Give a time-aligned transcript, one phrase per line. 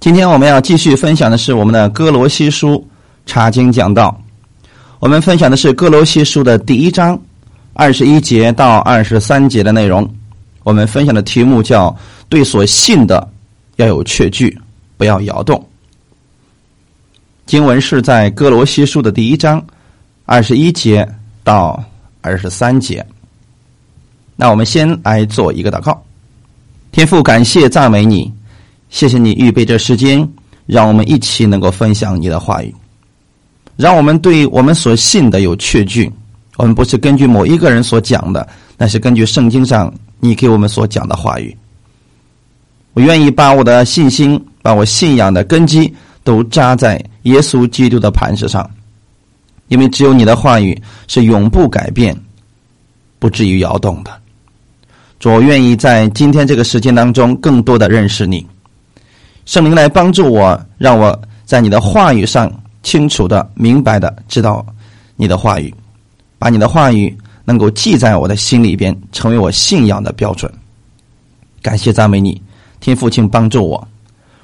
[0.00, 2.82] 今天我们要继续分享的是我们的哥罗西书
[3.26, 4.18] 查经讲道。
[4.98, 7.20] 我们分享的是哥罗西书的第一章
[7.74, 10.10] 二十一节到二十三节的内容。
[10.62, 11.94] 我们分享的题目叫
[12.30, 13.28] “对所信的
[13.76, 14.58] 要有确据，
[14.96, 15.62] 不要摇动”。
[17.44, 19.62] 经文是在哥罗西书的第一章
[20.24, 21.06] 二十一节
[21.44, 21.82] 到
[22.22, 23.06] 二十三节。
[24.34, 26.02] 那我们先来做一个祷告。
[26.90, 28.32] 天父，感谢赞美你，
[28.90, 30.28] 谢谢你预备这时间，
[30.66, 32.74] 让我们一起能够分享你的话语，
[33.76, 36.10] 让我们对我们所信的有确据。
[36.56, 41.56] 我们不是根据某一个人所讲的，那是根据圣经上你给我们所讲的话语。
[42.92, 45.90] 我愿意把我的信心，把我信仰的根基
[46.24, 48.68] 都扎在耶稣基督的磐石上，
[49.68, 52.14] 因为只有你的话语是永不改变、
[53.20, 54.10] 不至于摇动的。
[55.20, 58.44] 主，我愿意在今天这个时间当中更多的认识你，
[59.50, 62.48] 圣灵来帮助我，让我在你的话语上
[62.84, 64.64] 清楚的、明白的知道
[65.16, 65.74] 你的话语，
[66.38, 67.12] 把你的话语
[67.44, 70.48] 能够记在我的心里边，成为我信仰的标准。
[71.60, 72.40] 感谢赞美你，
[72.78, 73.88] 天父，请帮助我，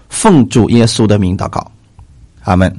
[0.08, 1.70] 奉主耶稣的名祷告，
[2.42, 2.77] 阿门。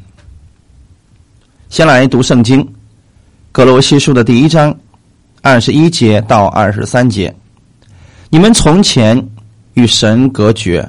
[1.70, 2.68] 先来读圣经，
[3.54, 4.78] 格罗西书的第一章
[5.42, 7.34] 二十一节到二十三节。
[8.30, 9.18] 你们从前
[9.76, 10.86] 与神隔绝，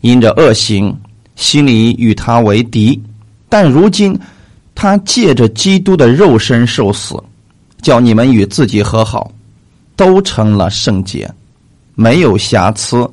[0.00, 0.96] 因着恶行，
[1.36, 2.98] 心里与他为敌；
[3.48, 4.18] 但如今，
[4.74, 7.14] 他借着基督的肉身受死，
[7.82, 9.30] 叫你们与自己和好，
[9.96, 11.30] 都成了圣洁，
[11.94, 13.08] 没有瑕疵，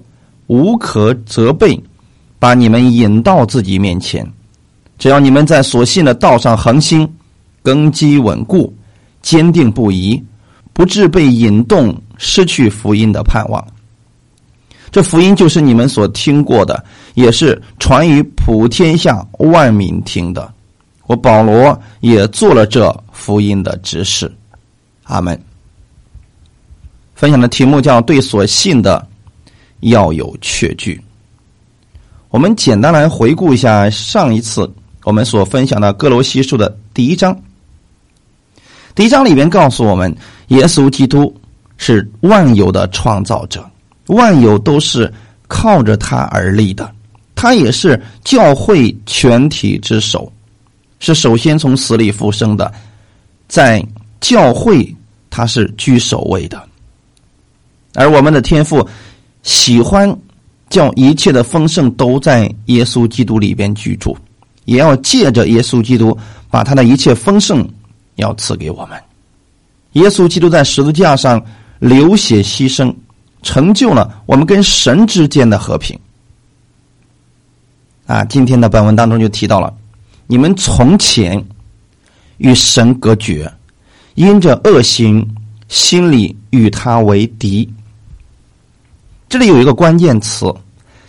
[0.47, 1.79] 无可责备，
[2.39, 4.25] 把你们引到自己面前。
[4.97, 7.07] 只要你们在所信的道上恒心，
[7.61, 8.73] 根基稳固，
[9.21, 10.21] 坚定不移，
[10.73, 11.95] 不致被引动。
[12.19, 13.63] 失去福音的盼望，
[14.91, 20.53] 这福音就是你们所听过的，也是传于普天下万民听的。
[21.07, 24.31] 我保罗也做了这福音的指示。
[25.03, 25.39] 阿门。
[27.15, 29.07] 分享的题目叫“对所信的
[29.81, 30.99] 要有确据”。
[32.29, 34.69] 我们简单来回顾一下上一次
[35.03, 37.37] 我们所分享的哥罗西书的第一章。
[38.93, 40.15] 第一章里面告诉我们，
[40.47, 41.33] 耶稣基督。
[41.79, 43.63] 是万有的创造者，
[44.07, 45.11] 万有都是
[45.47, 46.89] 靠着他而立的，
[47.35, 50.31] 他也是教会全体之首，
[50.99, 52.71] 是首先从死里复生的，
[53.47, 53.85] 在
[54.19, 54.95] 教会
[55.29, 56.61] 他是居首位的，
[57.93, 58.87] 而我们的天父
[59.43, 60.13] 喜欢
[60.69, 64.17] 叫一切的丰盛都在耶稣基督里边居住，
[64.65, 66.17] 也要借着耶稣基督
[66.49, 67.67] 把他的一切丰盛
[68.15, 68.99] 要赐给我们，
[69.93, 71.43] 耶稣基督在十字架上。
[71.79, 72.91] 流血牺牲，
[73.41, 75.97] 成就了我们跟神之间的和平。
[78.05, 79.73] 啊，今天的本文当中就提到了，
[80.27, 81.43] 你们从前
[82.37, 83.51] 与神隔绝，
[84.15, 85.27] 因着恶行，
[85.67, 87.69] 心里与他为敌。
[89.27, 90.53] 这里有一个关键词，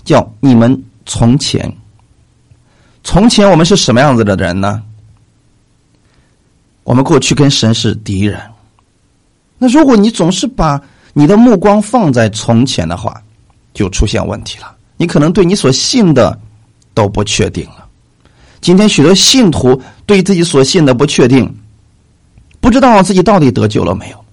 [0.04, 1.72] 叫你们从前。
[3.04, 4.82] 从前我们是什么样子的人呢？
[6.82, 8.40] 我们过去跟神是敌人。
[9.56, 10.82] 那如果你总是把
[11.12, 13.20] 你的目光放在从前的话，
[13.74, 14.74] 就出现问题了。
[14.96, 16.38] 你可能对你所信的
[16.94, 17.86] 都不确定了。
[18.60, 21.52] 今天许多信徒对自己所信的不确定，
[22.60, 24.24] 不知道自己到底得救了没有。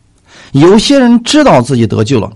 [0.53, 2.31] 有些人知道自己得救了，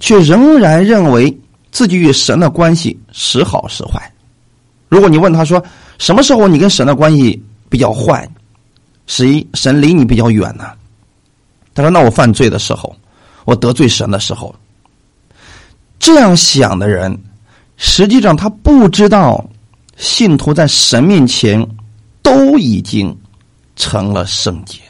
[0.00, 1.36] 却仍然认为
[1.70, 4.12] 自己与神的关系时好时坏。
[4.88, 5.62] 如果你问他说
[5.98, 8.28] 什么时候你跟神的关系比较坏，
[9.06, 10.70] 谁神离你比较远呢？
[11.74, 12.94] 他说：“那我犯罪的时候，
[13.48, 14.54] 我得罪神的时候，
[15.98, 17.18] 这样想的人，
[17.78, 19.42] 实际上他不知道，
[19.96, 21.66] 信徒在神面前
[22.20, 23.16] 都已经
[23.74, 24.80] 成了圣洁，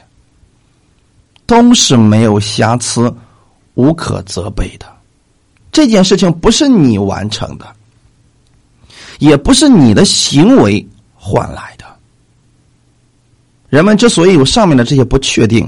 [1.47, 3.15] 都是没有瑕疵、
[3.75, 4.87] 无可责备的。
[5.71, 7.67] 这件事情不是你完成的，
[9.21, 10.85] 也不是你的行为
[11.15, 11.85] 换来的。
[13.69, 15.65] 人们之所以有上面的这些不确定。”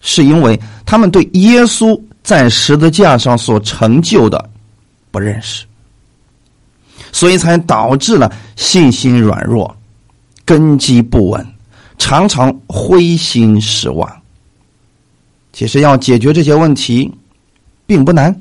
[0.00, 4.50] 是因为他们对耶稣在十字架上所成就的
[5.10, 5.64] 不认识，
[7.12, 9.74] 所以才导致了信心软弱、
[10.44, 11.46] 根基不稳，
[11.98, 14.10] 常常灰心失望。
[15.52, 17.10] 其实要解决这些问题
[17.86, 18.34] 并不难，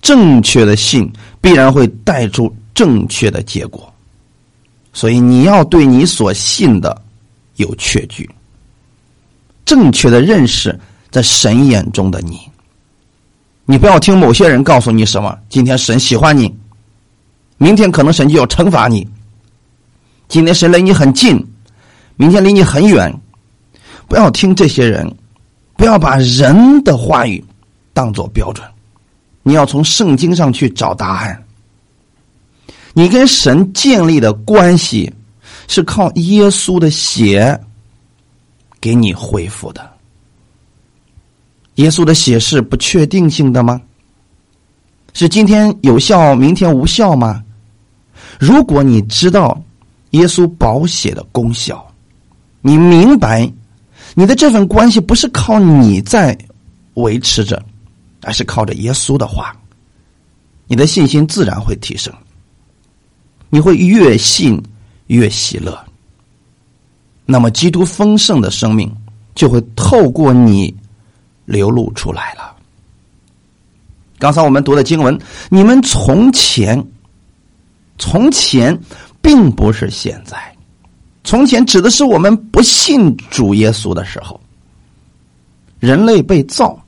[0.00, 1.10] 正确的信
[1.40, 3.92] 必然会带出正确的结果，
[4.92, 7.02] 所以你要对你所信的
[7.56, 8.28] 有确据。
[9.68, 10.80] 正确的认识，
[11.10, 12.40] 在神眼中的你，
[13.66, 15.38] 你不要听某些人告诉你什么。
[15.50, 16.50] 今天神喜欢你，
[17.58, 19.06] 明天可能神就要惩罚你。
[20.26, 21.38] 今天神离你很近，
[22.16, 23.14] 明天离你很远。
[24.08, 25.06] 不要听这些人，
[25.76, 27.44] 不要把人的话语
[27.92, 28.66] 当做标准。
[29.42, 31.44] 你要从圣经上去找答案。
[32.94, 35.12] 你跟神建立的关系
[35.66, 37.60] 是靠耶稣的血
[38.80, 39.90] 给你恢复的。
[41.76, 43.80] 耶稣的血是不确定性的吗？
[45.14, 47.42] 是今天有效，明天无效吗？
[48.38, 49.60] 如果你知道
[50.10, 51.84] 耶稣保血的功效，
[52.60, 53.50] 你明白
[54.14, 56.36] 你的这份关系不是靠你在
[56.94, 57.62] 维持着，
[58.22, 59.56] 而是靠着耶稣的话，
[60.66, 62.12] 你的信心自然会提升。
[63.50, 64.62] 你会越信
[65.06, 65.78] 越喜乐，
[67.30, 68.92] 那么基督丰盛的生命
[69.36, 70.74] 就会透过你。
[71.48, 72.54] 流露出来了。
[74.18, 76.86] 刚才我们读的经文，你们从前，
[77.96, 78.78] 从前
[79.22, 80.36] 并不是现在，
[81.24, 84.38] 从前指的是我们不信主耶稣的时候，
[85.80, 86.78] 人类被造，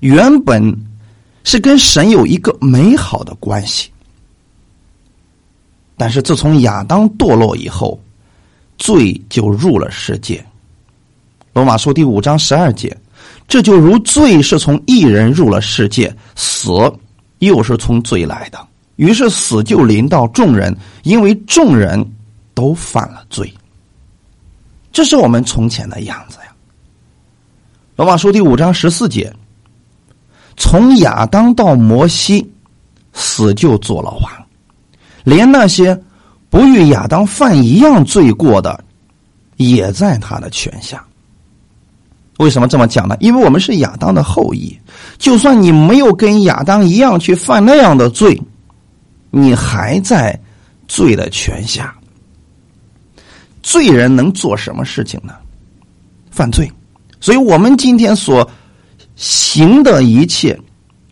[0.00, 0.74] 原本
[1.44, 3.90] 是跟神有一个美好的关系，
[5.98, 8.00] 但是自从亚当堕落以后，
[8.78, 10.44] 罪就入了世界。
[11.52, 12.96] 罗马书第五章十二节。
[13.48, 16.70] 这就如罪是从一人入了世界，死
[17.38, 18.58] 又是从罪来的，
[18.96, 22.04] 于是死就临到众人，因为众人
[22.54, 23.52] 都犯了罪。
[24.92, 26.52] 这是我们从前的样子呀。
[27.94, 29.32] 罗马书第五章十四节：
[30.56, 32.48] 从亚当到摩西，
[33.12, 34.46] 死就做了王，
[35.22, 35.98] 连那些
[36.48, 38.82] 不与亚当犯一样罪过的，
[39.56, 41.04] 也在他的权下。
[42.38, 43.16] 为什么这么讲呢？
[43.20, 44.78] 因为我们是亚当的后裔，
[45.16, 48.40] 就算你没有跟亚当一样去犯那样的罪，
[49.30, 50.38] 你还在
[50.86, 51.94] 罪的权下。
[53.62, 55.34] 罪人能做什么事情呢？
[56.30, 56.70] 犯罪。
[57.20, 58.48] 所以我们今天所
[59.16, 60.56] 行的一切，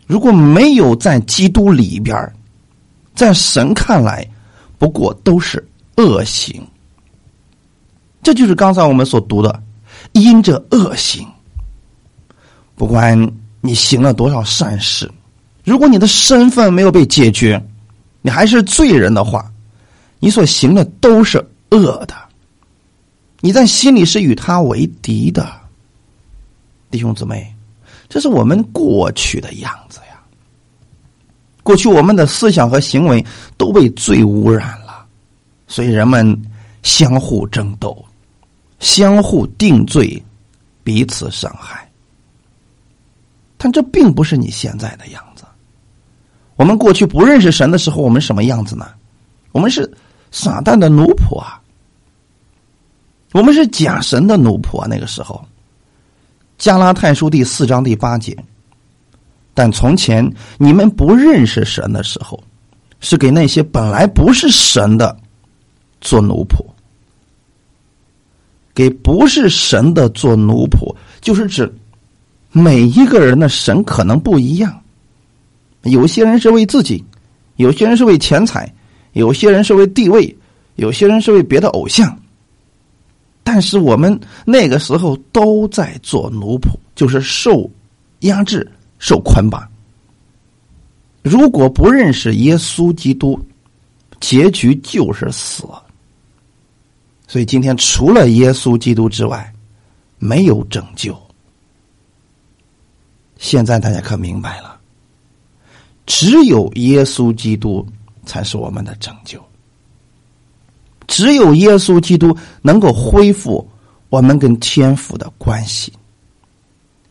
[0.05, 2.15] 如果没有在基督里边
[3.15, 4.25] 在神看来，
[4.85, 5.67] 不过都是
[5.97, 6.63] 恶行。
[8.21, 9.63] 这就是刚才我们所读的。
[10.11, 11.27] 因着恶行，
[12.75, 13.19] 不管
[13.61, 15.11] 你行了多少善事，
[15.63, 17.59] 如果你的身份没有被解决，
[18.21, 19.51] 你还是罪人的话，
[20.19, 22.13] 你所行的都是恶的。
[23.39, 25.51] 你在心里是与他为敌的，
[26.91, 27.51] 弟兄姊妹，
[28.07, 29.99] 这是我们过去的样子。
[31.65, 33.25] 过去我们的思想和行为
[33.57, 35.03] 都被罪污染了，
[35.67, 36.39] 所以人们
[36.83, 38.05] 相互争斗。
[38.79, 40.23] 相互定罪，
[40.83, 41.89] 彼此伤害。
[43.57, 45.43] 但这并不是你现在的样子。
[46.55, 48.87] 我们过去不认识神的时候，我们什么样子呢？
[49.53, 49.91] 我们是
[50.29, 51.59] 撒旦的奴仆啊！
[53.31, 54.87] 我们是假神的奴仆啊！
[54.87, 55.43] 那个时候，
[56.59, 58.37] 加拉太书第四章第八节。
[59.55, 62.43] 但从前你们不认识神的时候，
[62.99, 65.17] 是给那些本来不是神的
[65.99, 66.63] 做奴仆。
[68.75, 71.73] 给不是神的做奴仆，就是指
[72.51, 74.81] 每一个人的神可能不一样。
[75.83, 77.01] 有些人是为自己，
[77.55, 78.69] 有些人是为钱财，
[79.13, 80.37] 有些人是为地位，
[80.75, 82.19] 有些人是为别的偶像。
[83.45, 87.69] 但是我们那个时候都在做奴仆，就是受
[88.21, 89.67] 压制、受捆绑。
[91.21, 93.39] 如果不认识耶稣基督，
[94.19, 95.67] 结局就是死。
[97.27, 99.53] 所以今天除了耶稣基督之外，
[100.19, 101.19] 没有拯救。
[103.37, 104.79] 现在大家可明白了，
[106.05, 107.85] 只有耶稣基督
[108.25, 109.43] 才是我们的拯救。
[111.07, 113.67] 只有耶稣基督能够恢复
[114.09, 115.91] 我们跟天父的关系。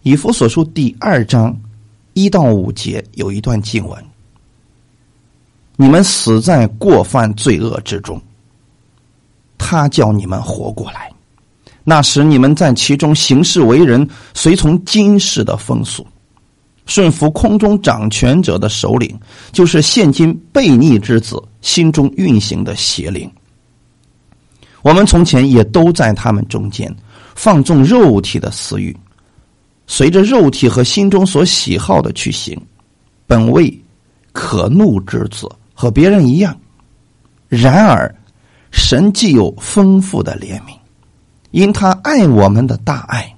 [0.02, 1.56] 以弗所书第二章
[2.14, 4.02] 一到五节有一段经文：
[5.76, 8.20] 你们死在过犯罪恶之中。
[9.58, 11.10] 他叫你们活过来，
[11.84, 16.06] 那时你们在其中行事为人，随从今世的风俗，
[16.86, 19.18] 顺服空中掌权者的首领，
[19.52, 23.30] 就是现今悖逆之子心中运行的邪灵。
[24.82, 26.94] 我们从前也都在他们中间，
[27.34, 28.94] 放纵肉体的私欲，
[29.86, 32.60] 随着肉体和心中所喜好的去行，
[33.26, 33.82] 本为
[34.32, 36.56] 可怒之子，和别人一样。
[37.48, 38.14] 然而。
[38.76, 40.76] 神既有丰富的怜悯，
[41.52, 43.32] 因他爱我们的大爱，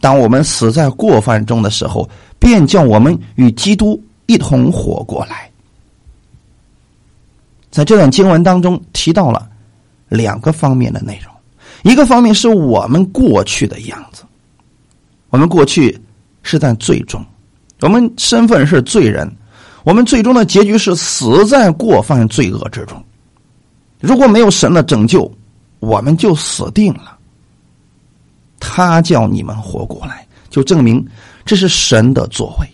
[0.00, 2.08] 当我们死在过犯中的时候，
[2.38, 5.50] 便叫我们与基督一同活过来。
[7.72, 9.50] 在这段经文当中提到了
[10.08, 11.34] 两个方面的内容，
[11.82, 14.22] 一个方面是我们过去的样子，
[15.30, 15.98] 我们过去
[16.42, 17.24] 是在最终，
[17.80, 19.30] 我们身份是罪人，
[19.84, 23.02] 我们最终的结局是死在过犯罪恶之中。
[24.00, 25.30] 如果没有神的拯救，
[25.78, 27.16] 我们就死定了。
[28.58, 31.06] 他叫你们活过来，就证明
[31.44, 32.68] 这是神的作为。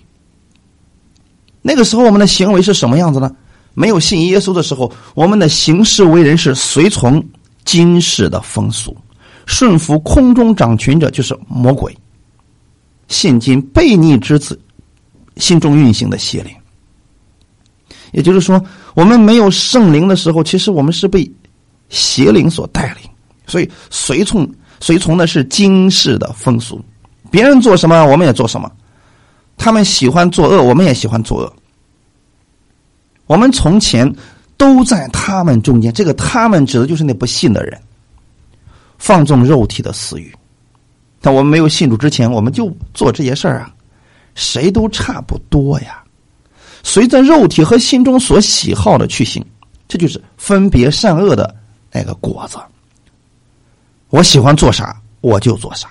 [1.62, 3.30] 那个时候我们的行为是什么样子呢？
[3.75, 7.22] 没有信耶稣的时候，我们的行事为人是随从
[7.64, 8.96] 今世的风俗，
[9.44, 11.94] 顺服空中掌权者，就是魔鬼。
[13.08, 14.58] 现今悖逆之子
[15.36, 16.54] 心中运行的邪灵，
[18.12, 18.62] 也就是说，
[18.94, 21.30] 我们没有圣灵的时候，其实我们是被
[21.88, 23.10] 邪灵所带领，
[23.46, 24.48] 所以随从
[24.80, 26.82] 随从的是今世的风俗，
[27.30, 28.70] 别人做什么，我们也做什么。
[29.56, 31.52] 他们喜欢作恶，我们也喜欢作恶。
[33.26, 34.10] 我们从前
[34.56, 37.80] 都在他们中间，这个“他们”指的就是那不信的人，
[38.98, 40.32] 放纵肉体的私欲。
[41.26, 43.75] 但我们没有信主之前，我们就做这些事儿啊，
[44.37, 46.00] 谁都差不多呀。
[46.85, 49.45] 随着肉体和心中所喜好的去行，
[49.88, 51.52] 这就是分别善恶的
[51.90, 52.56] 那个果子。
[54.11, 55.88] 我喜欢做啥，我就做啥。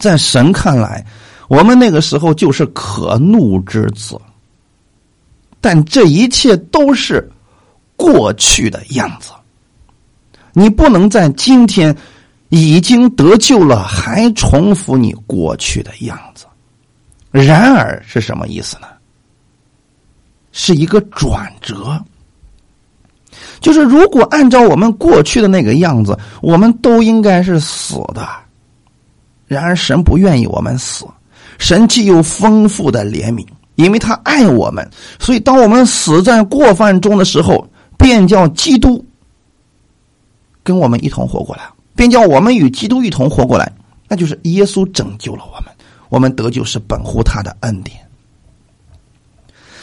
[0.00, 1.06] 在神看来，
[1.46, 4.20] 我们那个时候就是可怒之子。
[5.60, 7.30] 但这一切都是
[7.94, 9.30] 过去的样子，
[10.54, 11.96] 你不能在今天
[12.52, 16.44] 已经得救了，还重复你过去的样子。
[17.30, 18.86] 然而是什么意思呢？
[20.52, 21.98] 是一个转折，
[23.58, 28.28] 就是如果按照我们过去的那个样子，我们都应该是死的。
[29.46, 31.06] 然而神不愿意我们死，
[31.56, 33.46] 神既有丰富的怜悯。
[33.76, 34.86] 因为他爱我们，
[35.18, 37.66] 所以当我们死在过犯中的时候，
[37.96, 39.02] 便叫基督
[40.62, 41.62] 跟我们一同活过来，
[41.94, 43.72] 便叫我们与基督一同活过来。
[44.08, 45.72] 那就是耶稣拯救了我们，
[46.10, 47.96] 我们得救是本乎他的恩典。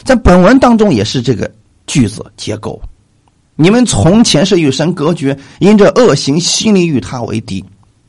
[0.04, 1.50] 在本文当中也是这个
[1.86, 2.80] 句子结构：
[3.56, 7.64] 你们从前是与神隔绝，因着恶行，心里与他为敌，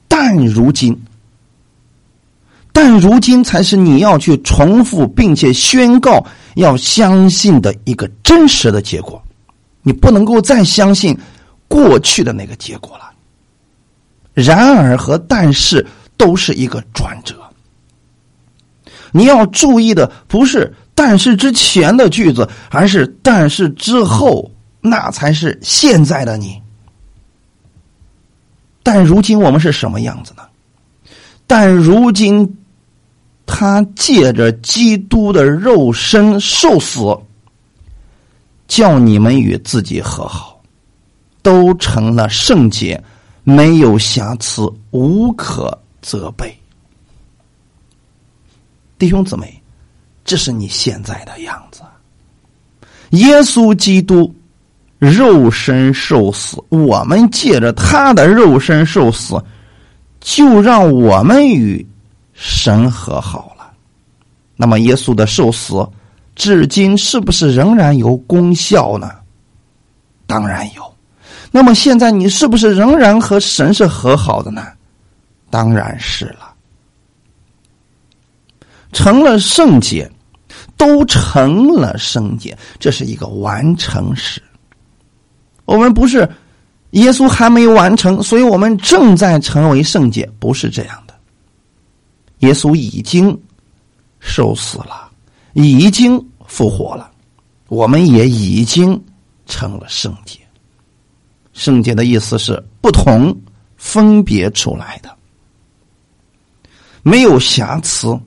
[0.07, 0.95] 但如今。
[2.71, 9.21] 但如今才是你要去重复并且宣告要相信的一个真实的结果，
[9.81, 11.17] 你不能够再相信
[11.67, 13.10] 过去的那个结果了。
[14.33, 15.85] 然而和但是
[16.17, 17.35] 都是一个转折，
[19.11, 26.61] 你要注意的不是但是之前的句子，而是但是之后，那才是现在的你。
[28.83, 30.43] 但如今我们是什么样子呢？
[31.47, 32.57] 但如今。
[33.53, 37.01] 他借着基督的肉身受死，
[38.65, 40.61] 叫你们与自己和好，
[41.41, 43.03] 都成了圣洁，
[43.43, 46.57] 没有瑕疵，无可责备。
[48.97, 49.61] 弟兄姊妹，
[50.23, 51.81] 这是你现在的样子。
[53.11, 54.33] 耶稣基督
[54.99, 59.43] 肉身受死，我们借着他的肉身受死，
[60.19, 61.85] 就让我们与。
[62.33, 63.71] 神和好了，
[64.55, 65.87] 那么耶稣的受死，
[66.33, 69.11] 至今是不是仍然有功效呢？
[70.25, 70.90] 当然有。
[71.51, 74.65] 那么现在你是不是仍然和神是和好的呢？
[75.49, 76.53] 当然是了。
[78.93, 80.09] 成了圣洁，
[80.77, 84.41] 都成了圣洁，这是一个完成时。
[85.65, 86.29] 我们不是
[86.91, 91.13] 耶稣还没完成，所以我们正在成为圣洁，不是这样的。
[92.39, 93.39] 耶稣已经
[94.19, 95.09] 受死了，
[95.53, 97.09] 已经复活了，
[97.69, 99.01] 我们也已经
[99.45, 100.39] 成了圣洁。
[101.53, 103.35] 圣洁的意思是不同
[103.77, 105.09] 分别出来的，
[107.03, 108.17] 没有瑕疵，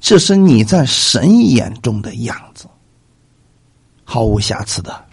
[0.00, 2.66] 这是你在神眼中的样子，
[4.04, 5.04] 毫无瑕疵的，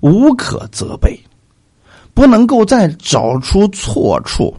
[0.00, 1.18] 无可责备，
[2.12, 4.54] 不能够再找出错处。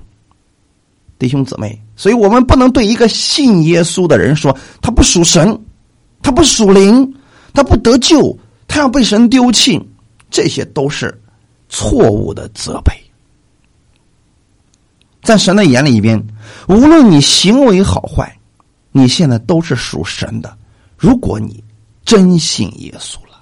[1.20, 5.56] 弟兄姊妹，所以我们不能对一个信耶稣的人说他不属神，
[6.24, 7.16] 他不属灵，
[7.54, 8.36] 他不得救，
[8.68, 9.80] 他要被神丢弃，
[10.32, 11.21] 这些都是
[11.72, 12.94] 错误的责备。
[15.24, 16.24] 在神的眼里边，
[16.68, 18.38] 无论你行为好坏，
[18.92, 20.56] 你现在都是属神的。
[20.96, 21.64] 如果你
[22.06, 23.42] 真信耶稣了，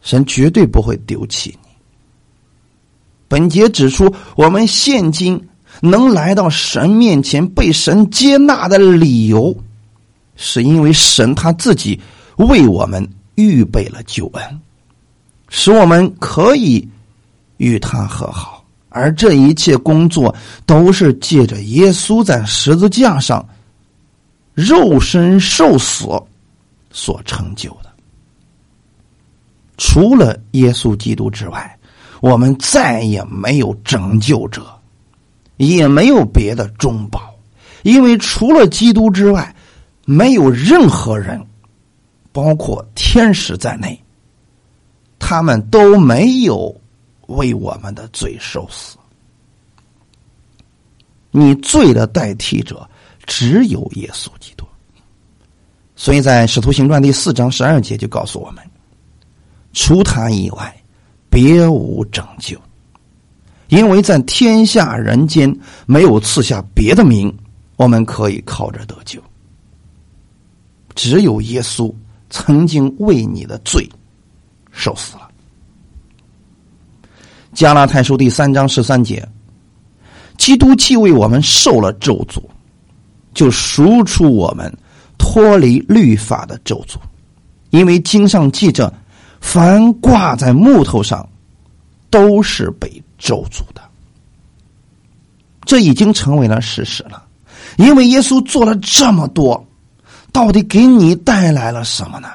[0.00, 1.68] 神绝对不会丢弃你。
[3.28, 5.46] 本节指出，我们现今。
[5.80, 9.52] 能来到神面前被神接纳的理由，
[10.36, 12.00] 是因为神他自己
[12.36, 14.60] 为我们预备了救恩。
[15.56, 16.86] 使我们可以
[17.58, 20.34] 与他和好，而这一切工作
[20.66, 23.48] 都是借着耶稣在十字架上
[24.52, 26.06] 肉身受死
[26.90, 27.90] 所成就的。
[29.76, 31.78] 除了耶稣基督之外，
[32.20, 34.66] 我们再也没有拯救者，
[35.58, 37.32] 也没有别的中保，
[37.84, 39.54] 因为除了基督之外，
[40.04, 41.40] 没有任何人，
[42.32, 44.03] 包括天使在内，
[45.18, 46.74] 他们都没有
[47.28, 48.96] 为我们的罪受死。
[51.30, 52.88] 你罪的代替者
[53.26, 54.64] 只有耶稣基督，
[55.96, 58.62] 所以在使徒行传第四章十二节就告诉我们。
[59.72, 60.74] 除他以外，
[61.28, 62.56] 别无拯救。
[63.68, 65.52] 因为在天下人间
[65.86, 67.34] 没有赐下别的名，
[67.76, 69.20] 我们可以靠着得救。
[70.94, 71.92] 只有耶稣
[72.30, 73.88] 曾经为你的罪
[74.74, 75.28] 受死了。
[77.54, 79.26] 加拉太书第三章十三节，
[80.36, 82.42] 基督既为我们受了咒诅，
[83.32, 84.70] 就赎出我们
[85.16, 86.96] 脱离律法的咒诅，
[87.70, 88.92] 因为经上记着。
[89.40, 91.28] 凡挂在木头上，
[92.08, 93.82] 都是被咒诅的。
[95.66, 97.22] 这已经成为了事实了，
[97.76, 99.62] 因为耶稣做了这么多，
[100.32, 102.28] 到底给你带来了什么呢？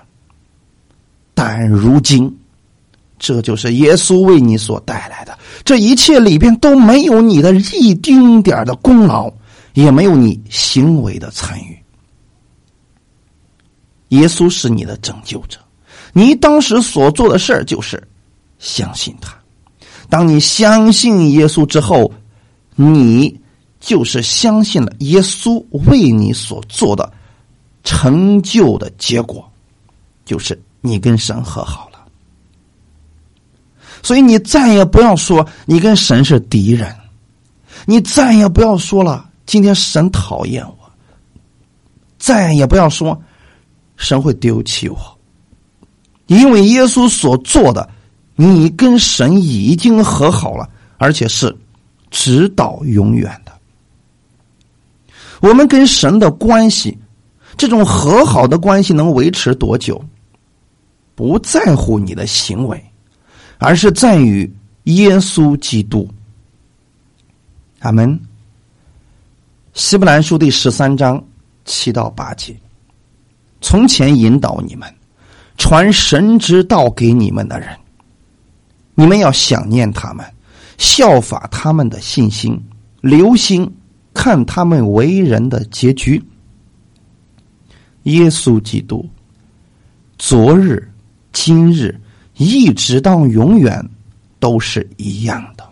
[1.41, 2.37] 但如今，
[3.17, 9.31] 这就是耶稣为你所带来的，这一切里边都没有你的一丁点的功劳，
[9.73, 11.79] 也没有你行为的参与。
[14.09, 15.57] 耶稣是你的拯救者。
[16.11, 18.05] 你当时所做的事儿就是
[18.57, 19.33] 相信他。
[20.09, 22.11] 当你相信耶稣之后，
[22.75, 23.39] 你
[23.79, 27.09] 就是相信了耶稣为你所做的
[27.85, 29.49] 成就的结果，
[30.25, 31.99] 就是你跟神和好了。
[34.01, 36.95] 所以你再也不要说你跟神是敌人，
[37.85, 40.91] 你再也不要说了今天神讨厌我，
[42.17, 43.21] 再也不要说
[43.97, 44.97] 神会丢弃我。
[46.27, 47.89] 因为耶稣所做的，
[48.35, 51.53] 你跟神已经和好了，而且是
[52.11, 53.51] 直到永远的。
[55.41, 56.97] 我们跟神的关系，
[57.57, 60.01] 这种和好的关系能维持多久？
[61.19, 62.81] 不在乎你的行为，
[63.57, 64.49] 而是在于
[64.83, 66.09] 耶稣基督。
[67.79, 68.17] 阿门。
[69.73, 71.21] 希伯兰书第十三章
[71.65, 72.55] 七到八节，
[73.59, 74.89] 从前引导你们。
[75.57, 77.77] 传神之道给你们的人，
[78.95, 80.25] 你们要想念他们，
[80.77, 82.57] 效法他们的信心，
[83.01, 83.69] 留心
[84.13, 86.23] 看他们为人的结局。
[88.03, 89.05] 耶稣基督，
[90.17, 90.88] 昨日、
[91.31, 91.99] 今日，
[92.37, 93.87] 一直到永远，
[94.39, 95.67] 都是一样的。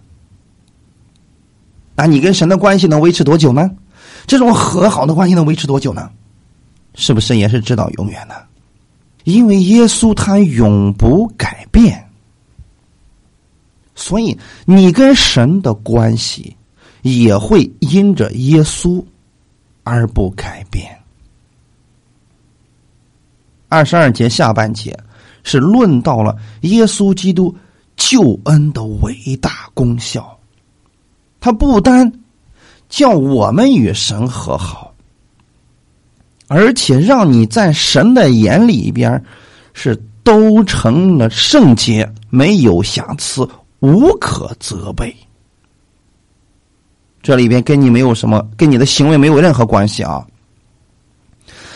[1.95, 3.69] 那你跟神的关系能维持多久呢？
[4.25, 6.11] 这种和好的关系能维持多久呢？
[6.93, 8.35] 是不是也是直到永远呢？
[9.23, 12.07] 因为耶稣他永不改变，
[13.93, 16.55] 所以你跟神的关系
[17.01, 19.03] 也会因着耶稣
[19.83, 20.97] 而不改变。
[23.69, 24.97] 二十二节下半节
[25.47, 27.55] 是论到了耶稣基督
[27.95, 30.37] 救恩的伟大功效，
[31.39, 32.11] 他不单
[32.89, 34.93] 叫我们与神和好。
[36.49, 39.23] 而且让你在神的眼里边
[39.73, 43.47] 是都成了圣洁，没有瑕疵，
[43.79, 45.15] 无可责备。
[47.21, 50.27] 这里边跟你没有什么，跟你的行为没有任何关系啊。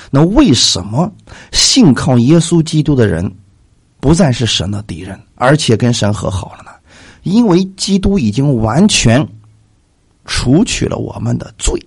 [0.10, 1.10] 那为什么
[1.54, 3.34] 信靠耶稣基督的人
[4.02, 6.72] 不再是神的敌人，而且跟神和好了呢？
[7.24, 9.26] 因为基督已经完全
[10.26, 11.80] 除去了我们的罪。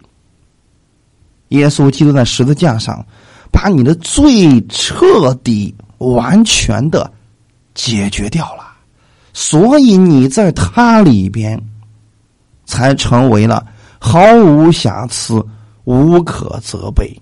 [1.48, 3.04] 耶稣基督在十字架上，
[3.50, 7.12] 把你的罪彻底、完全的
[7.74, 8.64] 解决掉了，
[9.32, 11.60] 所以你在他里边，
[12.64, 13.66] 才成为了
[13.98, 15.44] 毫无瑕疵、
[15.84, 17.20] 无可责备、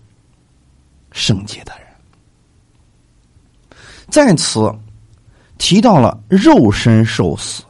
[1.12, 1.81] 圣洁的人。
[4.12, 4.70] 在此
[5.56, 7.62] 提到了肉身受死，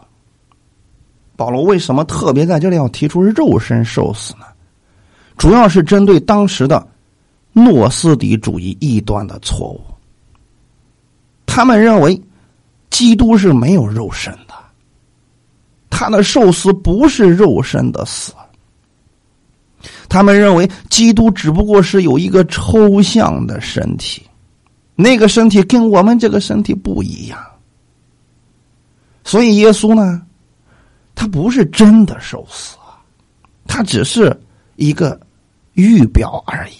[1.36, 4.46] 保罗为什么特别在这里要提出肉身受死呢？
[5.38, 6.84] 主要是针对当时的
[7.52, 9.80] 诺斯底主义异端的错误。
[11.46, 12.20] 他们认为
[12.90, 14.54] 基督是没有肉身的，
[15.90, 18.32] 他的受死不是肉身的死。
[20.08, 24.26] 他们认为基督只不过是有一个抽象的身体，
[25.02, 27.38] 那个身体跟我们这个身体不一样。
[29.24, 30.22] 所以耶稣呢，
[31.14, 32.76] 他不是真的受死，
[33.66, 34.34] 他只是
[34.76, 35.20] 一个
[35.74, 36.74] 预表而已。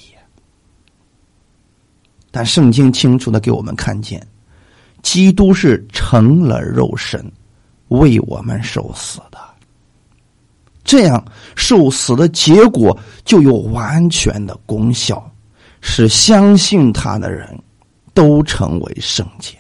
[2.31, 4.27] 但圣经清楚的给我们看见，
[5.03, 7.31] 基督是成了肉身，
[7.89, 9.39] 为我们受死的。
[10.83, 15.31] 这样受死的结果就有完全的功效，
[15.81, 17.49] 使相信他的人
[18.15, 19.57] 都成为圣洁。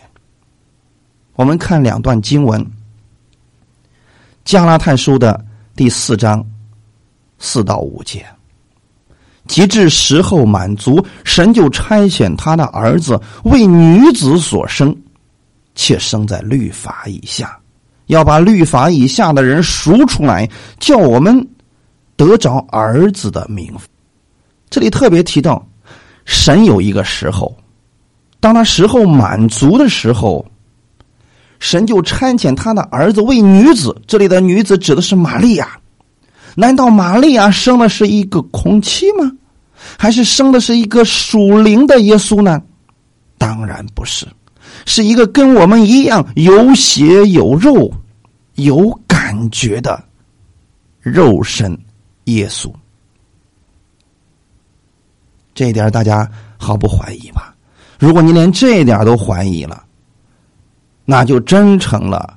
[1.34, 2.62] 我们看两段经文，
[4.44, 6.44] 《加拉太书》的第四章
[7.38, 8.24] 四到五节。
[9.48, 14.96] 及至时候满足，神就差遣他的儿子为女子所生，
[15.74, 17.58] 且生在律法以下，
[18.06, 21.44] 要把律法以下的人赎出来，叫我们
[22.14, 23.74] 得着儿子的名。
[24.70, 25.66] 这里特别提到，
[26.24, 27.52] 神有一个时候，
[28.42, 30.44] 当他时候满足的时候，
[31.60, 33.96] 神就差遣他的儿子为女子。
[34.04, 35.78] 这里的女子指的是玛利亚。
[36.56, 39.30] 难道玛利亚生的是一个空气吗？
[39.96, 42.60] 还是生的是一个属灵的耶稣呢？
[43.38, 44.26] 当然不是，
[44.86, 47.88] 是一个跟我们一样有血有肉、
[48.56, 50.02] 有感觉的
[50.98, 51.78] 肉身
[52.24, 52.68] 耶稣。
[55.54, 56.28] 这一点大家
[56.58, 57.51] 毫不怀疑吧？
[58.02, 59.84] 如果你连这一点都怀疑了，
[61.04, 62.36] 那就真成了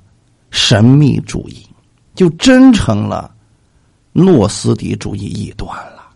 [0.51, 1.67] 神秘主义，
[2.13, 3.33] 就真成了。
[4.13, 6.07] 诺斯底主义异端了，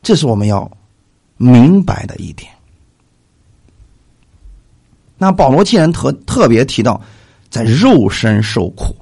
[0.00, 0.70] 这是我们要
[1.38, 2.48] 明白的一点。
[5.18, 6.98] 那保罗既然特特别提到
[7.50, 8.94] 在肉身受苦，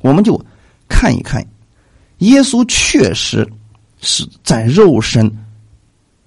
[0.00, 0.40] 我们就
[0.88, 1.44] 看一看，
[2.18, 3.44] 耶稣确实
[4.00, 5.28] 是在肉身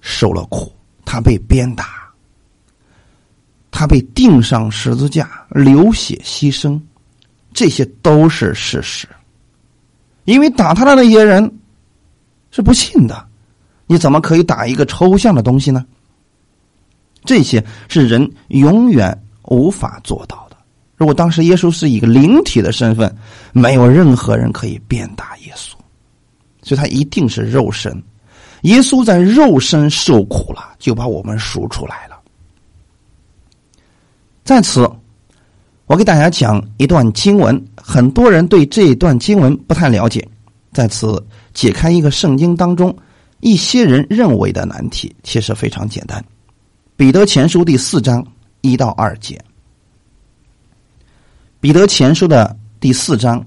[0.02, 0.70] 受了苦，
[1.06, 2.03] 他被鞭打，
[3.76, 6.80] 他被钉上十字架，流血牺牲，
[7.52, 9.08] 这些都是事实。
[10.26, 11.52] 因为打他的那些人
[12.52, 13.26] 是不信的，
[13.88, 15.84] 你怎么可以打一个抽象的东西呢？
[17.24, 20.56] 这些是人永远无法做到的。
[20.94, 23.12] 如果当时耶稣是一个灵体的身份，
[23.52, 25.72] 没有任何人可以鞭打耶稣，
[26.62, 28.00] 所以他一定是肉身。
[28.62, 32.13] 耶稣在肉身受苦了，就把我们赎出来了。
[34.44, 34.88] 在此。
[35.86, 40.26] 我给大家讲一段经文，很多人对这一段经文不太了解，
[40.72, 42.96] 在此解开一个圣经当中
[43.40, 46.24] 一些人认为的难题，其实非常简单。
[46.96, 48.26] 彼得前书第四章
[48.62, 49.38] 一到二节，
[51.60, 53.44] 彼得前书的第四章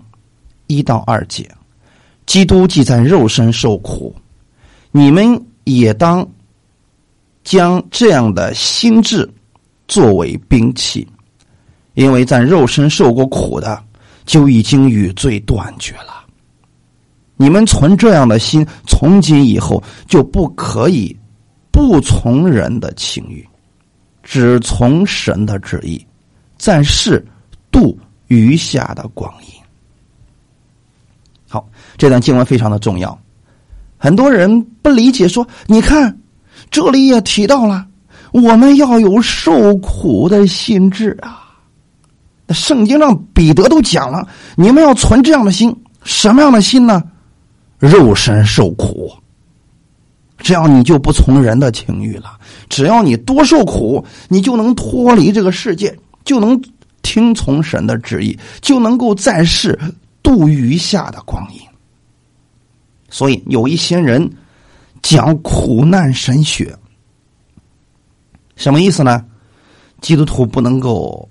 [0.67, 1.49] 一到二节，
[2.27, 4.15] 基督既在肉身受苦，
[4.91, 6.27] 你们也当
[7.43, 9.27] 将这样的心智
[9.87, 11.07] 作为兵器。
[11.93, 13.83] 因为在肉身受过苦的，
[14.25, 16.23] 就已经与罪断绝了。
[17.35, 21.15] 你们存这样的心，从今以后就不可以
[21.71, 23.47] 不从人的情欲，
[24.21, 26.05] 只从神的旨意，
[26.57, 27.25] 暂时
[27.71, 27.97] 度
[28.27, 29.49] 余下的光阴。
[31.47, 33.17] 好，这段经文非常的重要，
[33.97, 36.15] 很多人不理解，说：“你看，
[36.69, 37.87] 这里也提到了，
[38.31, 41.43] 我们要有受苦的心智啊。”
[42.53, 47.03] 圣经上彼得都讲了，你们要存这样的心，什么样的心呢？
[47.77, 49.11] 肉身受苦，
[50.37, 52.39] 这样你就不从人的情欲了。
[52.69, 56.59] 只要你多受苦，你就能脱离这个世界，就能
[57.01, 59.77] 听从神的旨意，就能够在世
[60.23, 61.59] 度余下的光阴。
[63.09, 64.29] 所以有一些人
[65.01, 66.73] 讲苦难神学，
[68.57, 69.25] 什么意思呢？
[70.01, 71.29] 基督徒不能够。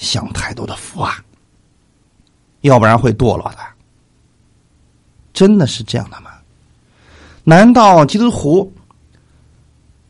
[0.00, 1.16] 享太多的福啊，
[2.60, 3.58] 要不然会堕落的。
[5.32, 6.30] 真的是这样的吗？
[7.42, 8.72] 难道基督徒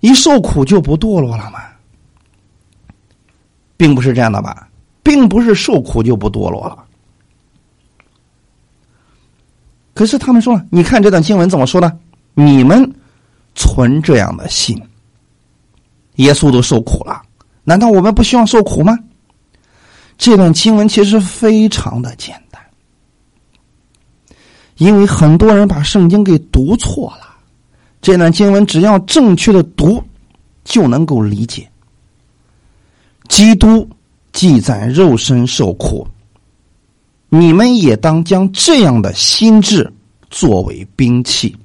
[0.00, 1.60] 一受苦就不堕落了吗？
[3.78, 4.68] 并不是这样的吧，
[5.02, 6.84] 并不是受苦就不堕落了。
[9.94, 11.98] 可是他们说，你看这段经文怎么说的？
[12.34, 12.94] 你们
[13.54, 14.78] 存这样的心，
[16.18, 17.20] 耶稣都受苦了，
[17.64, 18.96] 难道我们不希望受苦吗？
[20.16, 22.60] 这段经文其实非常的简单，
[24.78, 27.36] 因为很多人把圣经给读错了。
[28.00, 30.02] 这段经文只要正确的读，
[30.64, 31.68] 就能够理解。
[33.28, 33.88] 基督
[34.32, 36.06] 既在肉身受苦，
[37.28, 39.92] 你们也当将这样的心智
[40.30, 41.56] 作为兵器。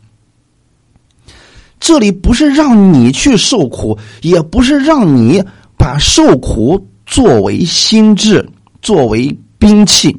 [1.83, 5.43] 这里不是让你去受苦，也不是让你
[5.77, 6.81] 把受苦。
[7.05, 8.49] 作为心智，
[8.81, 10.15] 作为兵器，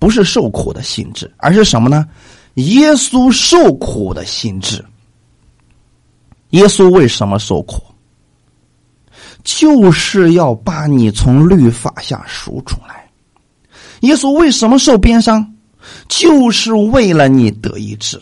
[0.00, 2.04] 不是受苦的心智，而是什么呢？
[2.54, 4.84] 耶稣受苦的心智。
[6.50, 7.80] 耶稣为什么受苦？
[9.44, 13.08] 就是要把你从律法下赎出来。
[14.00, 15.54] 耶稣为什么受鞭伤？
[16.08, 18.20] 就是为了你得医治。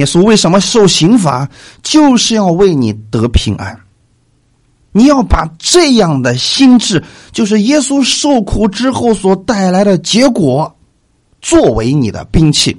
[0.00, 1.46] 耶稣为什么受刑罚？
[1.82, 3.78] 就是要为你得平安。
[4.92, 10.74] 你要把这样的心智，就是耶稣受苦之后所带来的结果，
[11.42, 12.74] 作为你的兵器，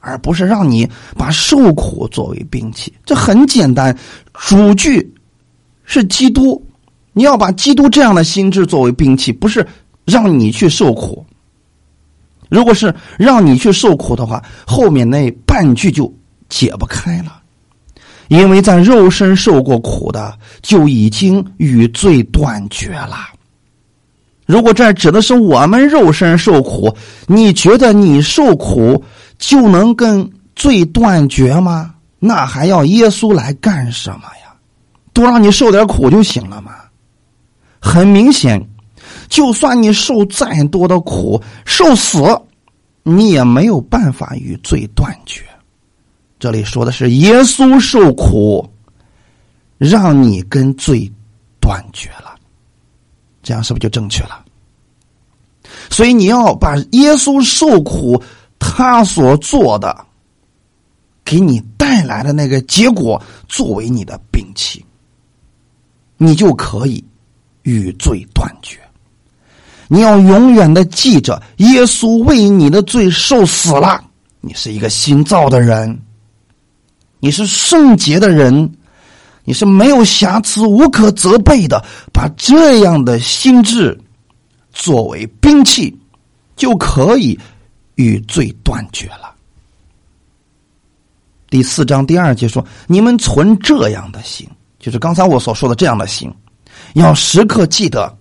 [0.00, 2.92] 而不是让你把受苦作为兵器。
[3.06, 3.96] 这很简单，
[4.34, 5.14] 主句
[5.84, 6.60] 是基督，
[7.12, 9.64] 你要把基督这样的心智作为兵器，不是
[10.04, 11.24] 让你去受苦。
[12.48, 16.12] 如果是让你去受苦的话，后面那半句就
[16.50, 17.40] 解不开了。
[18.28, 23.16] 因为在肉身受过苦的，就已经与罪断绝了。
[24.46, 26.94] 如果这指的是我们肉身受苦，
[27.26, 29.02] 你觉得你受苦
[29.38, 31.94] 就能跟罪断绝吗？
[32.18, 34.54] 那还要耶稣来干什么呀？
[35.12, 36.72] 多让你受点苦就行了吗？
[37.80, 38.64] 很明显，
[39.28, 42.22] 就算你受再多的苦，受死，
[43.02, 45.42] 你也没有办法与罪断绝。
[46.40, 48.66] 这里说的是耶稣受苦，
[49.76, 51.08] 让你跟罪
[51.60, 52.34] 断绝了，
[53.42, 54.42] 这样是不是就正确了？
[55.90, 58.20] 所以你要把耶稣受苦
[58.58, 59.94] 他所做的，
[61.24, 64.82] 给你带来的那个结果作为你的兵器，
[66.16, 67.04] 你就可以
[67.62, 68.80] 与罪断绝。
[69.88, 74.02] 你要永远的记着，耶稣为你的罪受死了，
[74.40, 76.00] 你是一个新造的人。
[77.20, 78.72] 你是圣洁的人，
[79.44, 81.84] 你是没有瑕疵、无可责备的。
[82.12, 83.98] 把这样的心智
[84.72, 85.94] 作为兵器，
[86.56, 87.38] 就可以
[87.96, 89.34] 与罪断绝了。
[91.50, 96.32] 第四章第二节说：“你们存这样的心，就是刚才我所说的这样的心，
[96.94, 98.16] 要时刻记得，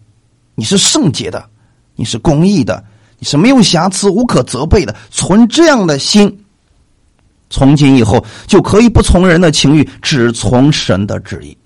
[0.56, 1.48] 你是圣洁的，
[1.96, 2.84] 你是公义的，
[3.18, 4.94] 你是没有瑕疵、无可责备的。
[5.10, 6.44] 存这样的心。”
[7.50, 11.58] 从今以后，就可以不从人的情欲，只从神的旨意，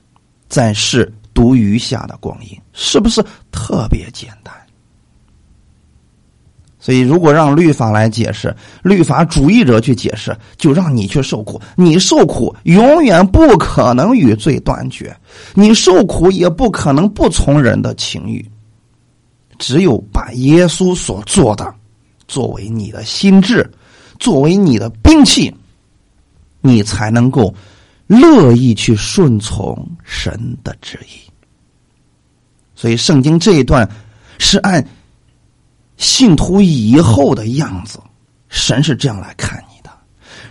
[0.47, 4.53] 在世读余下的光阴，是不是特别简单？
[6.79, 11.61] 所以，如果让律法来解释，律法主义者去解释，就让你去受苦。
[11.77, 15.07] 你受苦，永远不可能与罪断绝；
[15.53, 18.45] 你受苦，也不可能不从人的情欲。
[19.57, 21.73] 只有把耶稣所做的
[22.27, 23.69] 作为你的心智，
[24.19, 25.53] 作为你的兵器。
[26.65, 27.54] 你才能够
[28.08, 31.19] 乐意去顺从神的旨意。
[32.73, 33.88] 所以，圣经这一段
[34.39, 34.84] 是按
[35.97, 37.99] 信徒以后的样子，
[38.47, 39.91] 神是这样来看你的。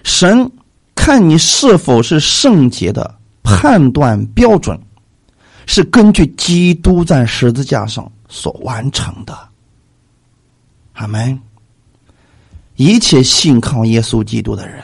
[0.04, 0.50] 神
[0.94, 4.78] 看你是否是圣洁的判断标准，
[5.66, 9.36] 是根据基督在十字架上所完成的。
[10.92, 11.40] 阿门。
[12.76, 14.82] 一切信靠耶稣基督的人。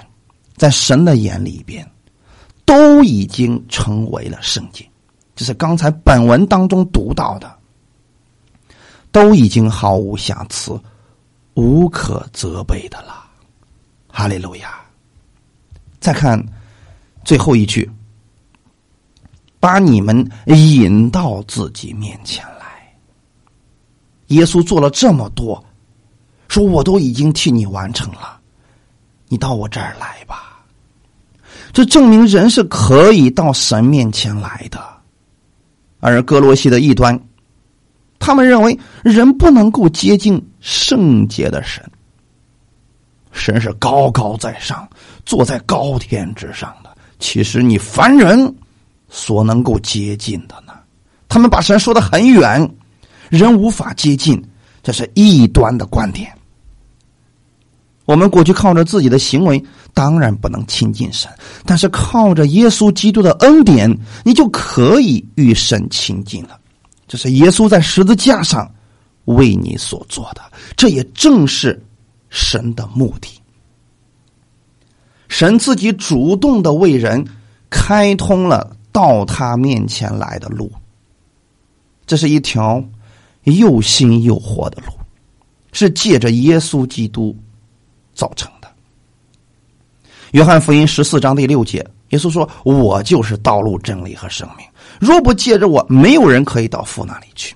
[0.59, 1.89] 在神的眼里边，
[2.65, 4.85] 都已经成为了圣洁，
[5.37, 7.51] 就是刚才本文当中读到的，
[9.13, 10.79] 都已经毫无瑕疵、
[11.55, 13.25] 无可责备的了。
[14.09, 14.81] 哈利路亚！
[16.01, 16.45] 再看
[17.25, 17.89] 最后一句，
[19.61, 22.97] 把你们引到自己面前来。
[24.29, 25.65] 耶稣做了这么多，
[26.49, 28.38] 说我都已经替你完成了，
[29.29, 30.59] 你到我这儿来吧。
[31.73, 34.81] 这证明人是可以到神面前来的，
[36.01, 37.19] 而哥罗西的异端，
[38.19, 41.85] 他们认为人不能够接近圣洁的神，
[43.33, 44.89] 神是高高在上，
[45.27, 46.97] 坐在高天之上的。
[47.19, 48.55] 其实你凡人
[49.09, 50.73] 所能够接近的呢？
[51.29, 52.75] 他们把神说的很远，
[53.29, 54.43] 人无法接近，
[54.83, 56.33] 这是异端的观点。
[58.09, 61.31] 我们过去靠着自己的行为，当然不能亲近神；
[61.67, 63.95] 但是靠着耶稣基督的恩典，
[64.25, 66.59] 你就可以与神亲近了。
[67.07, 68.67] 这是耶稣在十字架上
[69.27, 70.41] 为你所做的，
[70.75, 71.79] 这也正是
[72.31, 73.29] 神的目的。
[75.29, 77.23] 神自己主动的为人
[77.69, 80.73] 开通了到他面前来的路，
[82.07, 82.83] 这是一条
[83.43, 84.95] 又新又活的路，
[85.73, 87.37] 是借着耶稣基督。
[88.19, 88.69] 造成的。
[90.33, 94.67] 约翰福音十四章第六节，耶稣说：“我就是道路、真理和生命。
[94.99, 97.55] 若不借着我，没有人可以到父那里去。”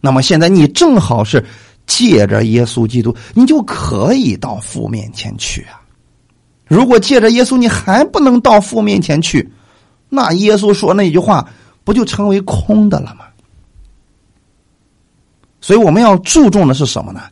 [0.00, 1.44] 那么现在你正好是
[1.86, 5.82] 借着耶稣基督，你就可以到父面前去啊。
[6.66, 9.52] 如果借着耶稣你还不能到父面前去，
[10.08, 11.46] 那耶稣说那句话
[11.82, 13.24] 不就成为空的了吗？
[15.60, 17.22] 所以我们要注重的是什么呢？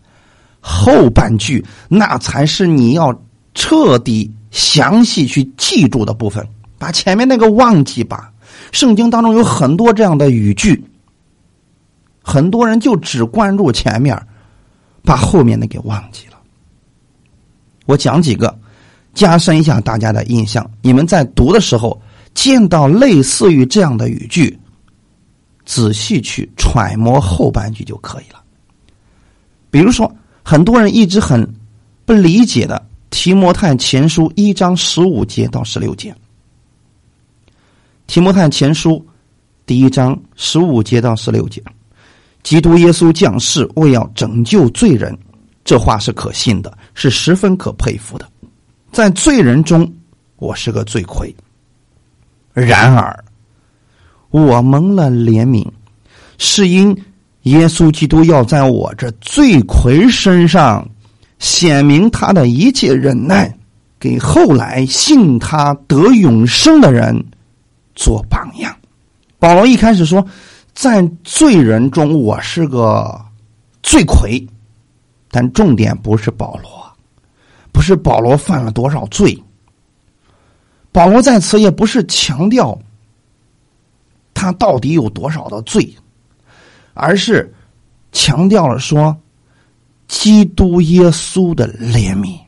[0.66, 3.14] 后半句那才是你要
[3.52, 6.46] 彻底详细去记住的部分，
[6.78, 8.32] 把前面那个忘记吧。
[8.72, 10.82] 圣经当中有很多这样的语句，
[12.22, 14.18] 很多人就只关注前面，
[15.02, 16.38] 把后面的给忘记了。
[17.84, 18.58] 我讲几个，
[19.12, 20.68] 加深一下大家的印象。
[20.80, 22.00] 你们在读的时候
[22.32, 24.58] 见到类似于这样的语句，
[25.66, 28.42] 仔细去揣摩后半句就可以了。
[29.70, 30.10] 比如说，
[30.44, 31.54] 很多人一直很
[32.04, 32.76] 不理解的
[33.08, 36.14] 《提摩太前书》一章十五节到十六节。
[38.06, 39.04] 提摩太前书
[39.64, 41.62] 第一章十五节到十六节，
[42.42, 45.16] 基督耶稣降世为要拯救罪人，
[45.64, 48.28] 这话是可信的，是十分可佩服的。
[48.92, 49.90] 在罪人中，
[50.36, 51.34] 我是个罪魁；
[52.52, 53.24] 然而，
[54.28, 55.66] 我蒙了怜悯，
[56.36, 56.94] 是因
[57.44, 60.86] 耶稣基督要在我这罪魁身上
[61.38, 63.56] 显明他的一切忍耐，
[63.98, 67.24] 给后来信他得永生的人。
[67.94, 68.74] 做榜样，
[69.38, 70.26] 保罗一开始说，
[70.72, 73.24] 在罪人中我是个
[73.84, 74.44] 罪魁，
[75.30, 76.92] 但重点不是保罗，
[77.70, 79.40] 不是保罗犯了多少罪。
[80.90, 82.76] 保罗在此也不是强调
[84.34, 85.88] 他到底有多少的罪，
[86.94, 87.52] 而是
[88.10, 89.14] 强调了说，
[90.08, 92.38] 基督耶稣的怜悯。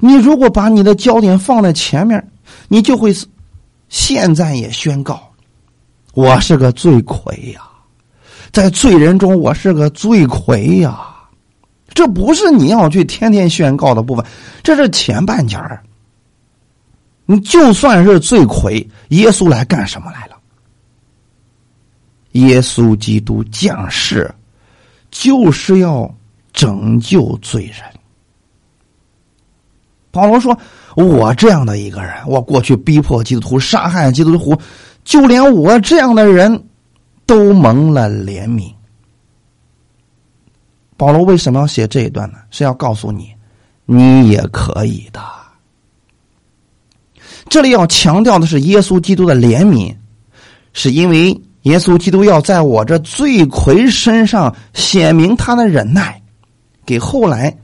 [0.00, 2.26] 你如果把你的焦点放在前面，
[2.68, 3.14] 你就会。
[3.88, 5.30] 现在也宣告，
[6.14, 7.60] 我是个罪魁呀，
[8.50, 10.98] 在罪人中我是个罪魁呀。
[11.92, 14.24] 这不是你要去天天宣告的部分，
[14.62, 15.82] 这是前半截儿。
[17.26, 20.31] 你就算是罪魁，耶稣来干什么来了？
[22.32, 24.32] 耶稣基督降世，
[25.10, 26.12] 就是要
[26.52, 27.82] 拯救罪人。
[30.10, 30.56] 保罗说。
[30.94, 34.54] 我这样的一个人，我过去逼迫基督徒、杀害基督徒，
[35.04, 36.62] 就连我这样的人
[37.24, 38.70] 都蒙了怜悯。
[40.98, 42.40] 保罗为什么要写这一段呢？
[42.50, 43.32] 是要告诉你，
[43.86, 45.22] 你也可以的。
[47.48, 49.96] 这里要强调的是耶稣基督的怜悯，
[50.74, 56.20] 是因为耶稣基督要在我这罪魁身上显明他的忍耐，
[56.84, 57.56] 给后来。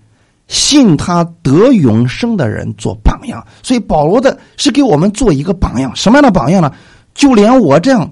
[0.47, 5.95] 信他得永生的人做榜样，所以保罗的是给我们做一个榜样。
[5.95, 6.73] 什么样的榜样呢？
[7.15, 8.11] 就连我这样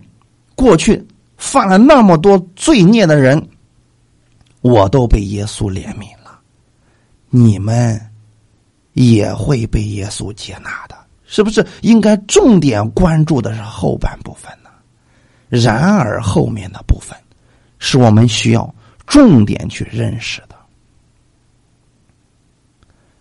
[0.54, 1.02] 过去
[1.38, 3.42] 犯了那么多罪孽的人，
[4.60, 6.38] 我都被耶稣怜悯了。
[7.30, 7.98] 你们
[8.92, 11.66] 也会被耶稣接纳的，是不是？
[11.80, 14.65] 应该重点关注的是后半部分呢？
[15.48, 17.16] 然而后面的部分
[17.78, 18.74] 是我们需要
[19.06, 20.56] 重点去认识的。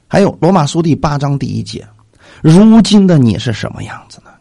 [0.07, 1.87] 还有罗马书第八章第一节，
[2.41, 4.31] 如今的你是什么样子呢？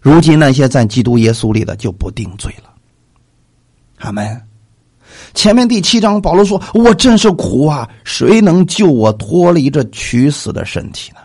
[0.00, 2.72] 如今那些在基督耶稣里的就不定罪了。
[3.98, 4.40] 阿门。
[5.34, 11.18] 前面第七章保罗说：“我真是苦啊，谁能救我脱离这屈死的身体呢？”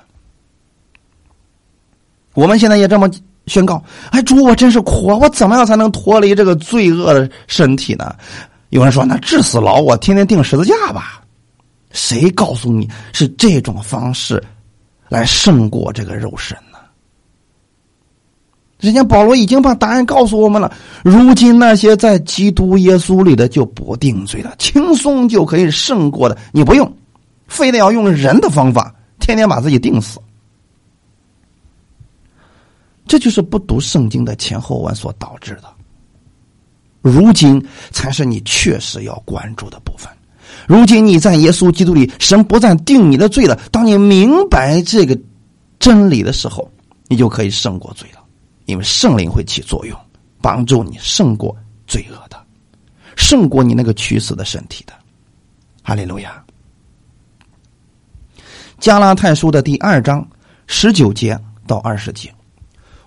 [2.34, 3.10] 我们现在也这么
[3.52, 8.16] 宣告：“哎，主，我真是苦啊，我怎么样才能脱离这个罪恶的身体呢？”
[8.70, 11.22] 有人说：“那治死牢我，天天钉十字架吧。”
[11.92, 14.42] 谁告诉你是这种方式
[15.10, 16.78] 来胜过这个肉身呢？
[18.80, 20.72] 人家保罗已经把答案告诉我们了。
[21.04, 26.38] 如今那些在基督耶稣里的就不定罪了，轻松就可以胜过的。
[26.54, 26.90] 你不用，
[27.48, 30.18] 非得要用人的方法，天天把自己定死。
[33.12, 35.66] 这就是不读圣经的前后文所导致的。
[37.02, 40.10] 如今才是你确实要关注的部分。
[40.66, 43.60] 如今你在耶稣基督里，神不再定你的罪了。
[43.70, 45.20] 当你明白这个
[45.78, 46.72] 真理的时候，
[47.10, 48.24] 你就可以胜过罪了，
[48.64, 50.00] 因为圣灵会起作用，
[50.40, 51.54] 帮助你胜过
[51.86, 52.42] 罪恶的，
[53.18, 54.94] 胜过你那个屈死的身体的。
[55.84, 56.42] 哈利路亚。
[58.80, 60.26] 加拉太书的第二章
[60.66, 61.38] 十九节
[61.68, 62.34] 到二十节，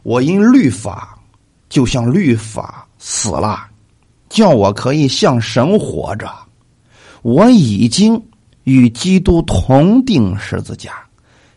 [0.05, 1.19] 我因律法
[1.69, 3.67] 就像律法死了，
[4.29, 6.31] 叫我可以向神活着。
[7.23, 8.23] 我已经
[8.65, 10.93] 与基督同定十字架，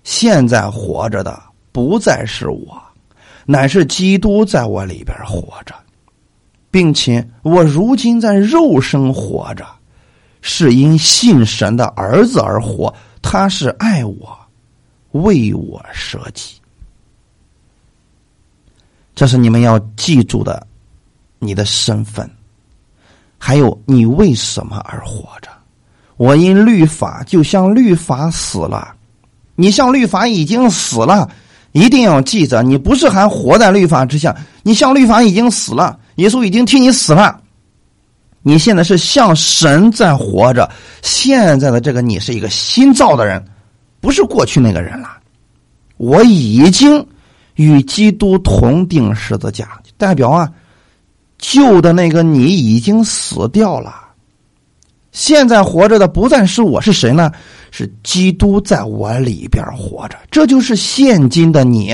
[0.04, 1.38] 现在活着的
[1.74, 2.82] 不再是我，
[3.45, 5.76] 乃是基督在我里边活着，
[6.72, 9.68] 并且我如今在肉身活着，
[10.41, 14.38] 是因信神的儿子而活，他是爱我，
[15.12, 16.56] 为我舍己。
[19.18, 20.68] 这是你们要记住的，
[21.39, 22.30] 你的身份，
[23.39, 25.49] 还有你为什么而活着。
[26.18, 28.93] 我因律法就像律法死了，
[29.55, 31.28] 你像律法已经死了，
[31.72, 37.41] 一定要记着，你不是还活在律法之下，你像律法已经死了，耶稣已经替你死了。
[38.43, 40.70] 你现在是像神在活着，
[41.01, 43.43] 现在的这个你是一个新造的人，
[43.99, 45.18] 不是过去那个人了。
[45.97, 47.03] 我已经
[47.58, 50.49] 与基督同定十字架，代表啊，
[51.38, 53.93] 旧的那个你已经死掉了。
[55.12, 57.32] 现在活着的不再是我，是谁呢？
[57.70, 61.93] 是基督在我里边活着，这就是现今的你。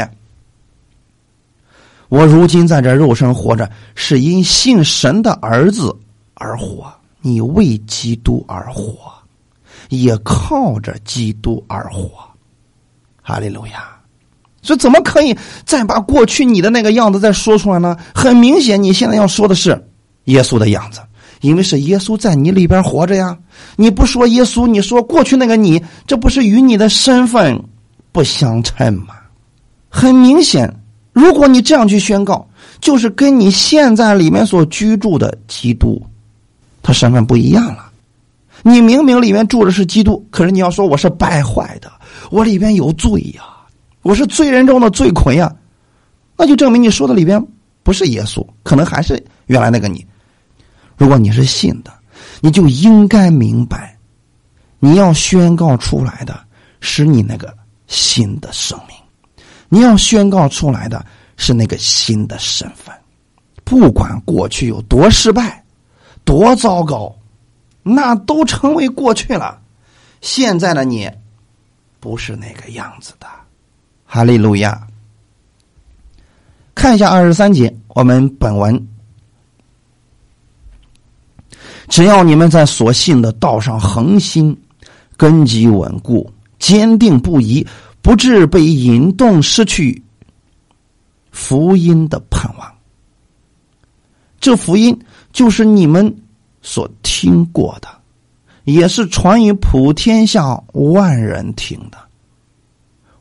[2.10, 5.96] 我如今在这肉身活着，是因信神的儿子。
[6.36, 6.92] 而活，
[7.22, 9.14] 你为基督而活，
[9.90, 12.10] 也靠着基督而活，
[13.22, 13.93] 哈利路亚！
[14.64, 17.96] 所以怎么可以再把过去你的那个样子再说出来呢？
[18.16, 19.80] 很明显，你现在要说的是
[20.26, 21.02] 耶稣的样子，
[21.42, 23.38] 因为是耶稣在你里边活着呀。
[23.76, 27.62] 你不说耶稣，你说过去那个你，这不是与你的身份
[28.12, 29.16] 不相称吗？
[29.90, 30.74] 很明显，
[31.12, 32.48] 如果你这样去宣告，
[32.80, 36.02] 就是跟你现在里面所居住的基督。
[36.82, 37.86] 他身份不一样了，
[38.62, 41.92] 你明明里面住的是基督，可是你要说我是败坏的，
[42.30, 43.44] 我里边有罪呀，
[44.04, 45.56] 我是罪人中的罪魁呀，
[46.38, 47.44] 那就证明你说的里边
[47.82, 50.06] 不是耶稣，可能还是原来那个你。
[50.98, 51.92] 如果你是信的，
[52.42, 53.98] 你就应该明白，
[54.80, 56.40] 你要宣告出来的
[56.82, 57.52] 是你那个
[57.88, 58.96] 新的生命，
[59.70, 61.04] 你要宣告出来的
[61.38, 62.94] 是那个新的身份，
[63.64, 65.62] 不管过去有多失败。
[66.26, 67.14] 多糟糕，
[67.82, 69.60] 那都成为过去了。
[70.22, 71.12] 现在的你，
[72.00, 73.28] 不是那个样子的。
[74.14, 74.80] 哈利路亚！
[76.76, 78.88] 看一下二十三节，我们本文：
[81.88, 84.56] 只要你们在所信的道上恒心，
[85.18, 87.66] 根基稳固，坚定不移，
[88.04, 90.00] 不致被引动，失去
[91.32, 92.72] 福音的盼望。
[94.40, 94.96] 这福音。
[95.32, 96.16] 就是你们
[96.62, 97.88] 所听过的，
[98.66, 101.98] 也是传于普天下万人听的。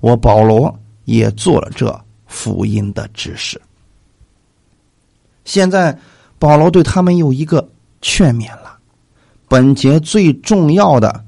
[0.01, 3.61] 我保罗也做了这福音的指示。
[5.45, 5.97] 现在
[6.39, 7.69] 保罗对他们有一个
[8.01, 8.79] 劝勉了。
[9.49, 11.25] 本节最重要的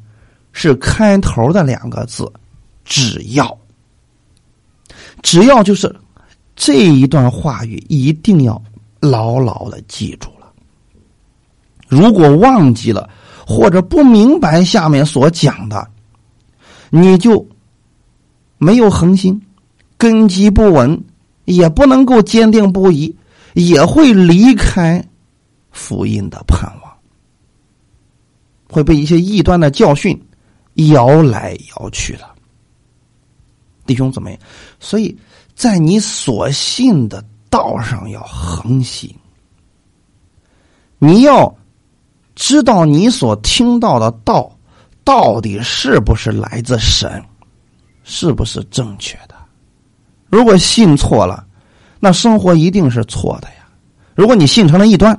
[0.53, 2.31] 是开头的两个字：
[2.85, 3.59] 只要。
[5.23, 5.95] 只要就是
[6.57, 8.63] 这一段话语，一定要
[9.01, 10.53] 牢牢的记住了。
[11.89, 13.09] 如果忘记了
[13.47, 15.87] 或者不明白下面所讲的，
[16.91, 17.47] 你就
[18.59, 19.41] 没有恒心，
[19.97, 21.05] 根基不稳，
[21.45, 23.15] 也不能够坚定不移，
[23.55, 25.05] 也会离开
[25.71, 26.93] 福音的盼望，
[28.69, 30.21] 会被一些异端的教训
[30.75, 32.29] 摇来摇去的。
[33.87, 34.39] 弟兄姊妹，
[34.81, 35.17] 所以
[35.55, 39.15] 在你所信的道上要恒心，
[40.99, 41.55] 你要。
[42.37, 44.51] 知道你所听到的道
[45.05, 47.25] 到底是不是来自神，
[48.03, 49.34] 是不是正确的？
[50.35, 51.47] 如果信错了，
[52.01, 53.69] 那生活一定是错的呀。
[54.17, 55.17] 如果你信成了异端，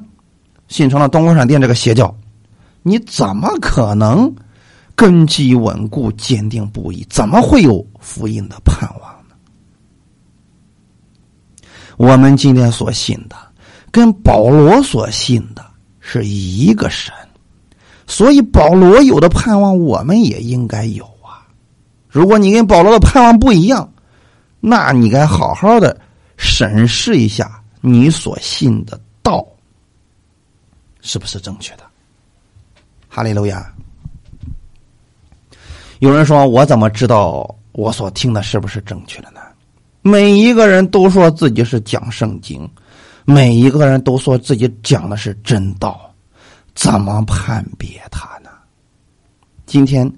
[0.67, 2.13] 信成了东光闪电这个邪教，
[2.83, 4.29] 你怎么可能
[4.93, 7.07] 根基稳固、坚定不移？
[7.09, 9.35] 怎么会有福音的盼望呢？
[11.95, 13.37] 我们今天所信的，
[13.91, 15.63] 跟保罗所信的。
[16.07, 17.11] 是一个神，
[18.05, 21.41] 所以保罗有的盼望，我们也应该有啊。
[22.07, 23.89] 如果你跟保罗的盼望不一样，
[24.67, 25.95] 那你该好好的
[26.37, 29.45] 审视一下你所信的道
[31.01, 31.83] 是不是正确的。
[33.07, 33.71] 哈利路亚。
[35.99, 39.39] 有人说我怎么知道我所听的是不是正确的呢？
[40.01, 42.67] 每一个人都说自己是讲圣经。
[43.23, 46.11] 每一个人都说自己讲的是真道，
[46.73, 48.49] 怎么判别他呢？
[49.67, 50.11] 今天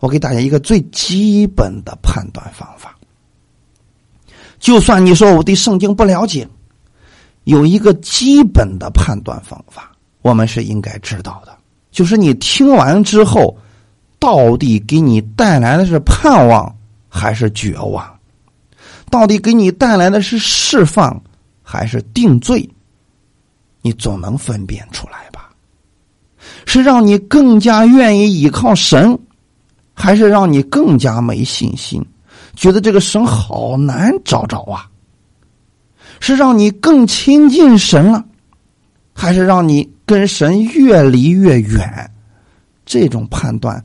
[0.00, 2.94] 我给大家一个最基本的判断方法。
[4.60, 6.46] 就算你说我对圣经不了解，
[7.44, 9.90] 有一个基本的判断方法，
[10.22, 11.56] 我们是应该知道的，
[11.90, 13.56] 就是你听完之后，
[14.18, 16.72] 到底给你带来的是盼望
[17.08, 18.08] 还是绝望？
[19.10, 21.20] 到底给你带来的是释放？
[21.62, 22.68] 还是定罪，
[23.80, 25.50] 你总能分辨出来吧？
[26.66, 29.16] 是让你更加愿意依靠神，
[29.94, 32.04] 还是让你更加没信心，
[32.60, 34.86] 觉得这个神好难找着啊？
[36.20, 38.22] 是让你更亲近神了，
[39.14, 42.10] 还是让你跟神越离越远？
[42.84, 43.82] 这种判断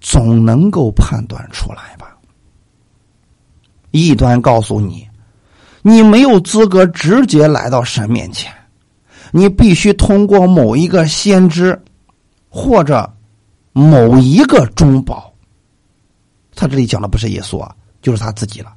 [0.00, 2.16] 总能够判断出来吧？
[3.90, 5.06] 异端告诉你，
[5.82, 8.50] 你没有资格直接来到神面前，
[9.30, 11.78] 你必须通过某一个先知
[12.48, 13.12] 或者
[13.74, 15.30] 某一个中保。
[16.54, 17.76] 他这里讲的不是耶稣啊，
[18.06, 18.72] 就是他自己了。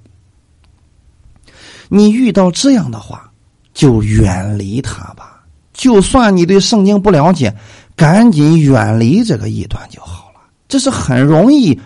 [1.87, 3.31] 你遇到这样的话，
[3.75, 5.43] 就远离他吧。
[5.71, 7.55] 就算你对圣经不了解，
[7.95, 10.39] 赶紧远离这个异端就好了。
[10.67, 11.79] 这是很容易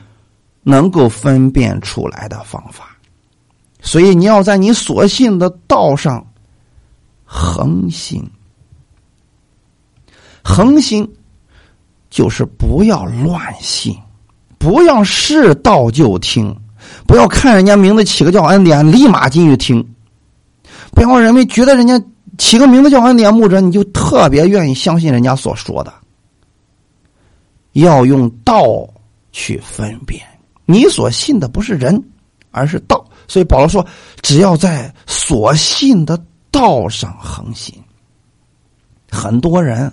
[0.62, 2.96] 能够分辨出来的方法。
[3.82, 6.26] 所以你要在你所信的道上
[7.26, 8.26] 恒心，
[10.46, 11.06] 恒心
[12.10, 13.94] 就是不要乱信，
[14.58, 16.58] 不要是道就听，
[17.06, 19.86] 不要看人家名字起个叫恩典，立马进去听。
[20.92, 22.02] 不要认为觉得人家
[22.38, 25.94] 起个名字叫恩典牧者，你就特别愿意相信人家所说的。
[27.74, 28.88] 要用道
[29.32, 30.22] 去分辨，
[30.66, 32.04] 你所信的不是人，
[32.52, 33.04] 而是道。
[33.28, 33.86] 所以保罗说，
[34.22, 37.74] 只要在所信的道上恒心。
[39.10, 39.92] 很多人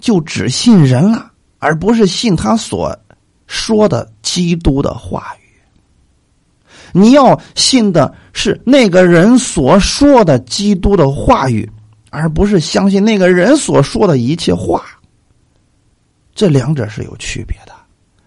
[0.00, 2.96] 就只信人了，而不是信他所
[3.46, 5.37] 说的基督的话语。
[6.92, 11.70] 你要信的是那个人所说的基督的话语，
[12.10, 14.82] 而不是相信那个人所说的一切话。
[16.34, 17.72] 这两者是有区别的。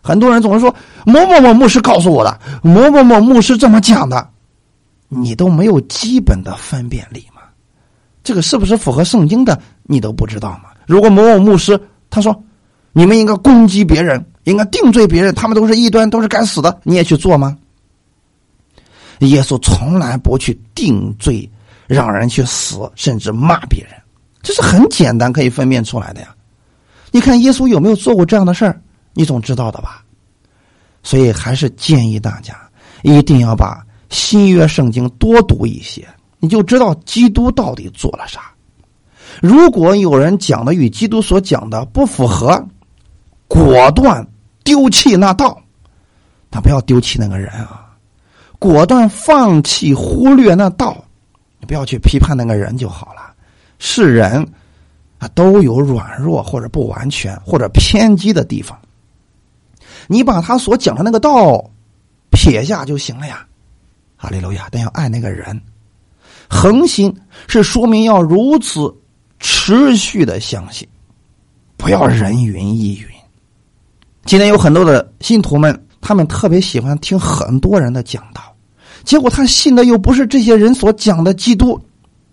[0.03, 0.74] 很多人总是说
[1.05, 4.28] 某某某牧师告诉我的，某某某牧师这么讲的，
[5.07, 7.41] 你都没有基本的分辨力吗？
[8.24, 10.72] 这个是不是符合圣经的，你都不知道吗？
[10.88, 12.43] 如果某某牧师他说
[12.93, 17.55] 你们应该攻击别人，应该定罪别人，他们都是异端，都是该死的，你也去做吗？
[19.30, 21.49] 耶稣从来不去定罪，
[21.88, 23.93] 让人去死，甚至骂别人，
[24.41, 26.36] 这是很简单可以分辨出来的呀。
[27.11, 28.82] 你看耶稣有没有做过这样的事儿？
[29.13, 30.03] 你总知道的吧？
[31.03, 32.55] 所以还是建议大家
[33.01, 36.07] 一定要把新约圣经多读一些，
[36.39, 38.51] 你就知道基督到底做了啥。
[39.41, 42.63] 如果有人讲的与基督所讲的不符合，
[43.47, 44.26] 果断
[44.63, 45.61] 丢弃那道，
[46.49, 47.91] 但不要丢弃那个人啊。
[48.62, 51.03] 果断放弃、忽略那道，
[51.59, 53.34] 你不要去批判那个人就好了。
[53.80, 54.47] 是人
[55.18, 58.80] 啊，都有软弱或者不完全或者偏激的地方。
[60.05, 61.59] 你把他所讲的那个道
[62.30, 63.43] 撇下就行了呀，
[64.16, 64.68] 哈利路亚！
[64.70, 65.59] 但要爱那个人，
[66.47, 67.12] 恒心
[67.47, 68.95] 是说明要如此
[69.39, 70.88] 持续的相信，
[71.78, 73.07] 不要人云亦云。
[74.26, 78.51] 今天有很多的信徒们，他们特别喜欢听很多人的讲道。
[79.04, 81.80] 结果他信的又不是这些人所讲的基督，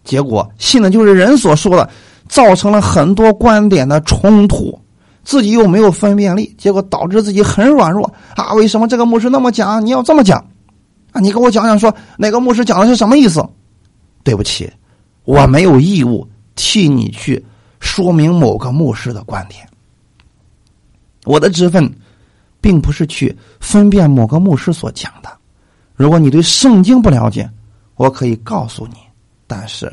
[0.05, 1.89] 结果信的就是人所说的，
[2.29, 4.79] 造成了很多观点的冲突，
[5.25, 8.53] 自己又没有分辨力，结果导致自己很软弱啊！
[8.55, 9.85] 为什么这个牧师那么讲？
[9.85, 10.39] 你要这么讲
[11.13, 11.21] 啊？
[11.21, 13.43] 你给我讲讲，说哪个牧师讲的是什么意思？
[14.23, 14.71] 对不起，
[15.25, 17.43] 我没有义务替你去
[17.81, 19.67] 说明某个牧师的观点。
[21.25, 21.91] 我的职分，
[22.61, 25.38] 并不是去分辨某个牧师所讲的。
[25.99, 27.51] 如果你对圣经不了解，
[27.97, 28.95] 我可以告诉你，
[29.49, 29.93] 但是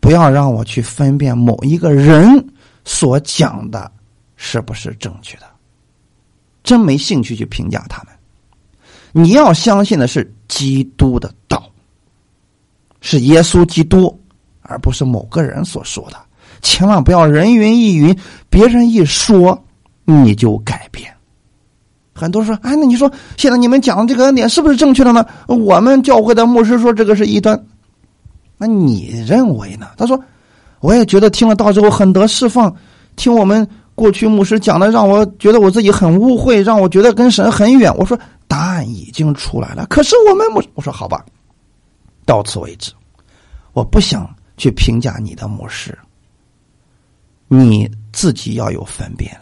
[0.00, 2.42] 不要让我去分辨某一个人
[2.82, 3.92] 所讲的
[4.36, 5.44] 是不是正确的，
[6.62, 8.12] 真没兴趣去评价他们。
[9.12, 11.70] 你要相信的是基督的道，
[13.02, 14.18] 是耶稣基督，
[14.62, 16.16] 而不是某个人所说的。
[16.62, 19.62] 千万不要人云亦云，别人一说
[20.06, 21.03] 你就改变。
[22.14, 25.26] 很多人说：“哎，那你说现在你们讲的这个恩典是不是正确的呢？
[25.48, 27.60] 我们教会的牧师说这个是异端，
[28.56, 30.18] 那你认为呢？”他说
[30.78, 32.74] ：“我也觉得听了道之后很得释放，
[33.16, 40.62] 听我们过去牧师讲的，让我觉得我自己很污秽，让我觉得跟神很远。”我说：“答案已经出来了，可是我们牧……
[40.74, 41.24] 我说好吧，
[42.24, 42.92] 到此为止，
[43.72, 45.98] 我不想去评价你的牧师，
[47.48, 49.36] 你自己要有分辨。”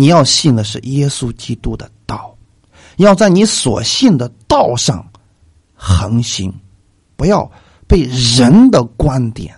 [0.00, 2.34] 你要信的是耶稣基督的道，
[2.96, 5.06] 要在你所信的道上
[5.74, 6.50] 恒行，
[7.16, 7.52] 不要
[7.86, 9.54] 被人的观点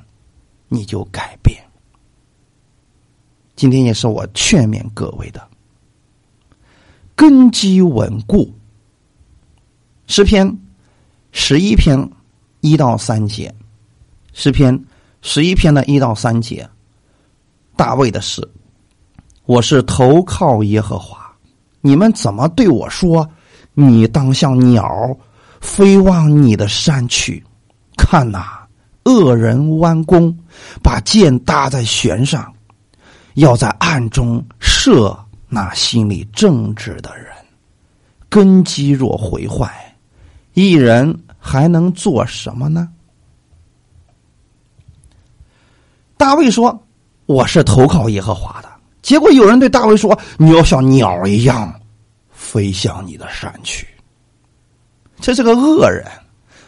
[0.66, 1.62] 你就改变。
[3.54, 5.48] 今天也是我劝勉各位的，
[7.14, 8.52] 根基稳固。
[10.08, 10.58] 诗篇
[11.30, 12.10] 十一篇
[12.62, 13.54] 一到三节，
[14.32, 14.84] 诗篇
[15.20, 16.68] 十一篇的一到三节。
[17.76, 18.42] 大卫的诗
[19.44, 21.18] ：“我是投靠耶和华。”
[21.84, 23.28] 你们怎么对我说？
[23.74, 25.16] 你当像鸟
[25.60, 27.42] 飞往你的山去。
[27.96, 28.44] 看呐，
[29.04, 30.32] 恶人弯弓，
[30.82, 32.54] 把箭搭在弦上，
[33.34, 35.18] 要在暗中射
[35.48, 37.26] 那心里正直的人。
[38.28, 39.96] 根基若毁坏，
[40.54, 42.88] 一人还能做什么呢？
[46.16, 46.80] 大卫说
[47.26, 48.70] ：“我是投靠耶和华的。”
[49.02, 51.72] 结果有人对大卫说：“你要像鸟一样
[52.30, 53.86] 飞向你的山去。”
[55.20, 56.06] 这是个恶人，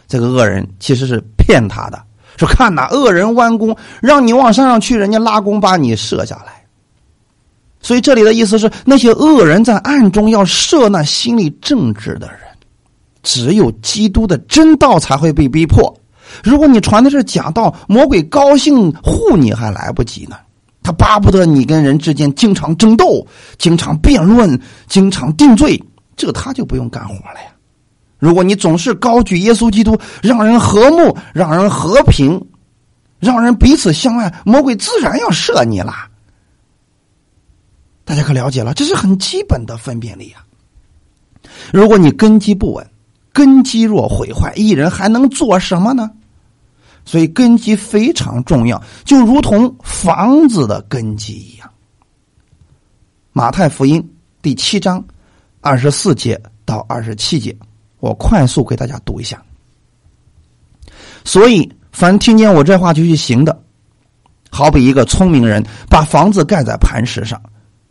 [0.07, 2.01] 这个恶人其实是骗他的，
[2.37, 6.63] 说：“看呐，恶人弯弓，让你往山上去，人家拉弓把你射下来。”
[7.81, 12.39] 所以这里的意思是，那些恶人在暗中要射那心里正直的人。
[13.21, 15.91] 只有基督的真道才会被逼迫。
[16.43, 20.37] 如果你传的是假道，魔鬼高兴护你还来不及呢。
[20.85, 23.25] 他巴不得你跟人之间经常争斗、
[23.57, 25.83] 经常辩论、经常定罪，
[26.15, 27.47] 这他就不用干活了呀。
[28.19, 32.39] 如果你总是高举耶稣基督，让人和睦、让人和平、
[33.19, 35.91] 让人彼此相爱，魔鬼自然要射你了。
[38.03, 40.45] 大家可了解了，这是很基本的分辨力啊！
[41.73, 42.87] 如果你根基不稳，
[43.33, 46.11] 根基若毁坏，一人还能做什么呢？
[47.05, 51.69] 所以根基非常重要，就如同房子的根基一样。
[53.31, 54.03] 马太福音
[54.41, 55.03] 第七章
[55.61, 57.55] 二十四节到二十七节，
[57.99, 59.41] 我快速给大家读一下。
[61.23, 63.63] 所以，凡听见我这话就去行的，
[64.49, 67.41] 好比一个聪明人把房子盖在磐石上。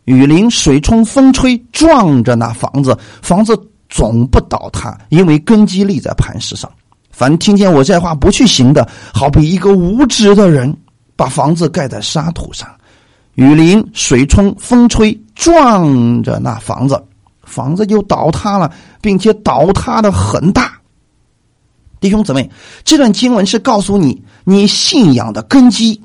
[0.05, 3.59] 雨淋、水冲、风吹，撞着那房子，房子
[3.89, 6.71] 总不倒塌，因为根基立在磐石上。
[7.15, 10.75] 凡听见我这话不去行的，好比一个无知的人，
[11.15, 12.67] 把房子盖在沙土上，
[13.35, 17.01] 雨淋、水冲、风吹，撞着那房子，
[17.45, 20.73] 房子就倒塌了，并且倒塌的很大。
[22.01, 22.51] 弟兄姊妹，
[22.83, 26.01] 这段经文是告诉你，你信仰的根基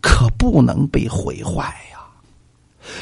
[0.00, 2.00] 可不能被毁坏呀。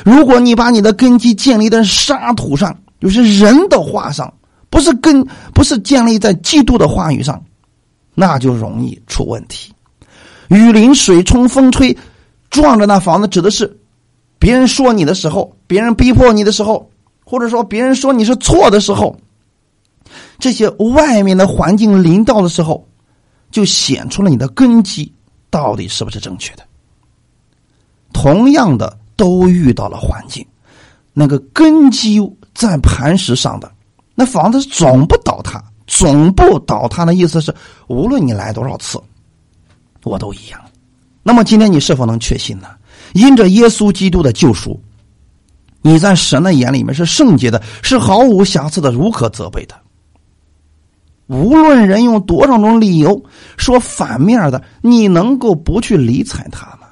[0.04, 4.34] 如果你把你的根基建立在沙土上，就是人的话上，
[4.70, 7.42] 不是根，不是建立在基督的话语上，
[8.14, 9.72] 那就容易出问题。
[10.48, 11.96] 雨淋、水冲、风吹，
[12.50, 13.78] 撞着那房子，指的是
[14.38, 16.90] 别人说你的时候，别人逼迫你的时候，
[17.24, 19.16] 或者说别人说你是错的时候，
[20.38, 22.86] 这些外面的环境临到的时候，
[23.50, 25.12] 就显出了你的根基
[25.50, 26.64] 到底是不是正确的。
[28.12, 28.98] 同样的。
[29.18, 30.46] 都遇到了环境，
[31.14, 32.20] 那个根基
[32.54, 33.72] 在磐石上的，
[34.16, 37.54] 那房子总不倒塌，总不倒塌的意思是，
[37.86, 38.98] 无论你来多少次，
[40.02, 40.60] 我都一样。
[41.22, 42.68] 那么今天你是否能确信呢？
[43.12, 44.80] 因着耶稣基督的救赎，
[45.82, 49.74] 你在神的眼里面是圣洁的，是毫无瑕疵的，无可责备的。
[51.26, 53.22] 无论人用多少种理由
[53.56, 56.86] 说反面的，你能够不去理睬他吗？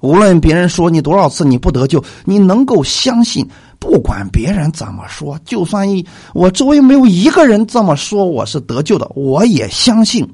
[0.00, 3.48] 无论别人说你多少次你不得救，你能够相信，
[3.84, 10.26] 不管别人怎么说，就算一我周围没有一个人这么说我是得救的，我也相信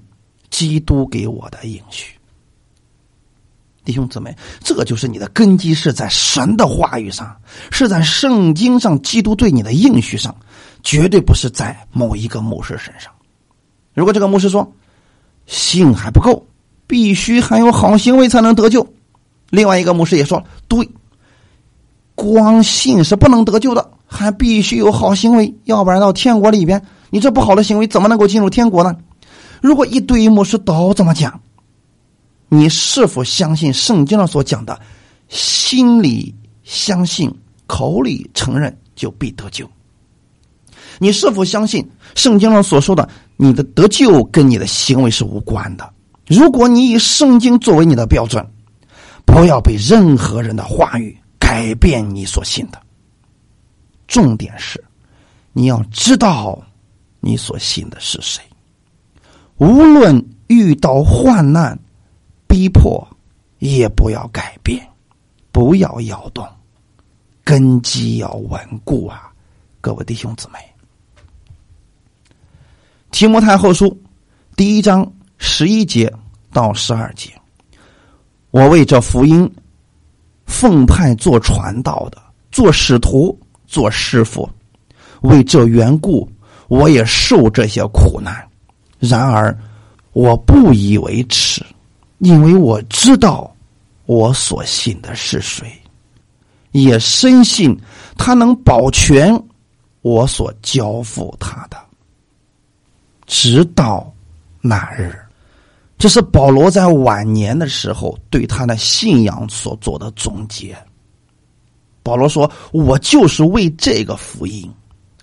[0.51, 2.15] 基督给我的应许。
[3.85, 4.33] 弟兄姊妹，
[4.63, 7.37] 这就是你的根基是在神的话语上，
[7.73, 10.33] 是在圣经上，基督对你的应许上，
[10.85, 13.13] 绝对不是在某一个牧师身上。
[13.95, 14.73] 如果这个牧师说
[15.47, 16.47] 信还不够，
[16.87, 18.87] 必须还有好行为才能得救。
[19.49, 20.89] 另外一个牧师也说：“对，
[22.21, 28.95] 光信是不能得救的，还必须有好行为，要不然到天国里边，你这不好的行为怎么能够进入天国呢？”
[29.63, 31.41] 如果一堆牧师都这么讲，
[32.51, 34.79] 你是否相信圣经上所讲的
[35.29, 37.35] “心里相信，
[37.67, 39.67] 口里承认，就必得救”？
[41.01, 43.09] 你是否相信圣经上所说的
[43.39, 45.91] “你的得救跟你的行为是无关的”？
[46.29, 48.47] 如果你以圣经作为你的标准。
[49.27, 51.17] 不要被任何人的话语
[51.51, 52.81] 改变你所信的。
[54.07, 54.81] 重点是，
[55.53, 56.57] 你要知道
[57.19, 58.41] 你所信的是谁。
[59.57, 61.77] 无论遇到患难、
[62.47, 63.05] 逼迫，
[63.59, 64.89] 也不要改变，
[65.51, 66.49] 不要摇动，
[67.43, 69.33] 根基要稳固啊！
[69.81, 70.59] 各位弟兄姊妹，
[73.11, 73.87] 《提摩太后书》
[74.55, 76.15] 第一章十一节
[76.53, 77.33] 到十二节。
[78.53, 79.53] 我为这福音
[80.51, 82.21] 奉派做传道的，
[82.51, 83.39] 做使徒，
[83.69, 84.51] 做师傅，
[85.23, 86.29] 为这缘故，
[86.67, 88.35] 我也受这些苦难。
[88.99, 89.57] 然而，
[90.13, 91.65] 我不以为耻，
[92.19, 93.51] 因为我知道
[94.07, 95.73] 我所信的是谁，
[96.73, 97.79] 也深信
[98.19, 99.33] 他能保全
[100.03, 101.79] 我所交付他的，
[103.25, 104.13] 直到
[104.61, 105.17] 那日。
[106.01, 110.75] 这是保罗在晚年的时候对他的信仰所做的总结。
[112.03, 114.73] 保罗说：“我就是为这个福音，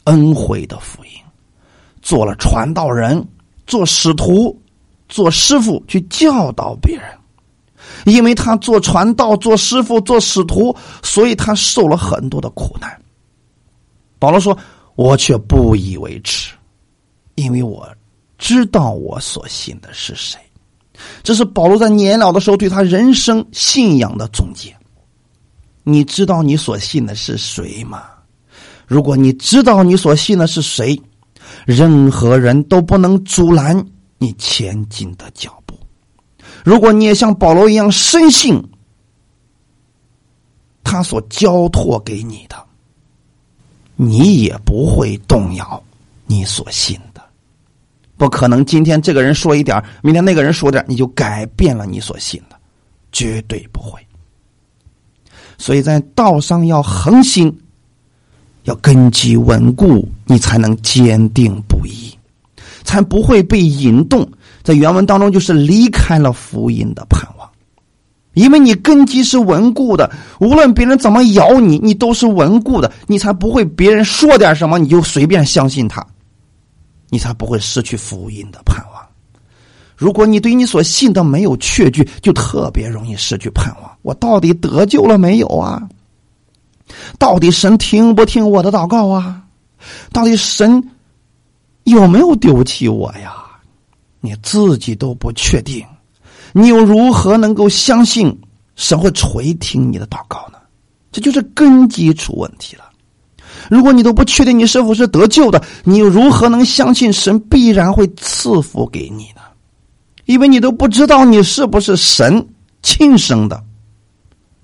[0.03, 1.09] 恩惠的福音，
[2.03, 3.27] 做了传道人，
[3.65, 4.55] 做使徒，
[5.09, 7.09] 做师傅，去教导别人。
[8.05, 13.01] 因为他做传道、做师傅、做使徒，所以他受了很多的苦难。”
[14.19, 14.55] 保罗说
[14.93, 16.53] ：“我却不以为耻，
[17.33, 17.89] 因为我
[18.37, 20.39] 知道我所信的是谁。”
[21.23, 24.75] 这是保罗在年老的时候对他人生信仰的总结。
[25.83, 28.03] 你知道你所信的是谁吗？
[28.87, 30.99] 如果你知道你所信的是谁，
[31.65, 33.85] 任何人都不能阻拦
[34.17, 35.77] 你前进的脚步。
[36.63, 38.61] 如果你也像保罗一样深信
[40.83, 42.55] 他所交托给你的，
[43.95, 45.81] 你也不会动摇
[46.25, 46.99] 你所信。
[48.17, 52.55] 不可能，今天这个人说一点，明天那个人说点，你就改变了你所信的，
[53.11, 53.99] 绝对不会。
[55.59, 57.55] 所以在道上要恒心，
[58.63, 62.11] 要根基稳固，你才能坚定不移，
[62.83, 64.27] 才不会被引动。
[64.63, 67.49] 在原文当中，就是离开了福音的盼望，
[68.33, 76.05] 因为你根基是稳固的，无论别人怎么咬你，你都是稳固的，你才不会别人说点什么你就随便相信他。
[77.09, 79.05] 你才不会失去福音的盼望。
[79.95, 83.97] 如果你对你所信的没有确据，就特别容易失去盼望。
[84.03, 85.89] 我到底得救了没有啊？
[87.17, 89.43] 到底神听不听我的祷告啊？
[90.11, 90.91] 到底神
[91.83, 93.43] 有没有丢弃我呀？
[94.19, 95.85] 你自己都不确定，
[96.51, 98.35] 你又如何能够相信
[98.75, 100.57] 神会垂听你的祷告呢？
[101.11, 102.86] 这就是根基出问题了。
[103.69, 109.41] 如果你都不确定你是否是得救的，你又如何能相信神必然会赐福给你呢？
[110.25, 112.47] 因为你都不知道你是不是神
[112.81, 113.63] 亲生的，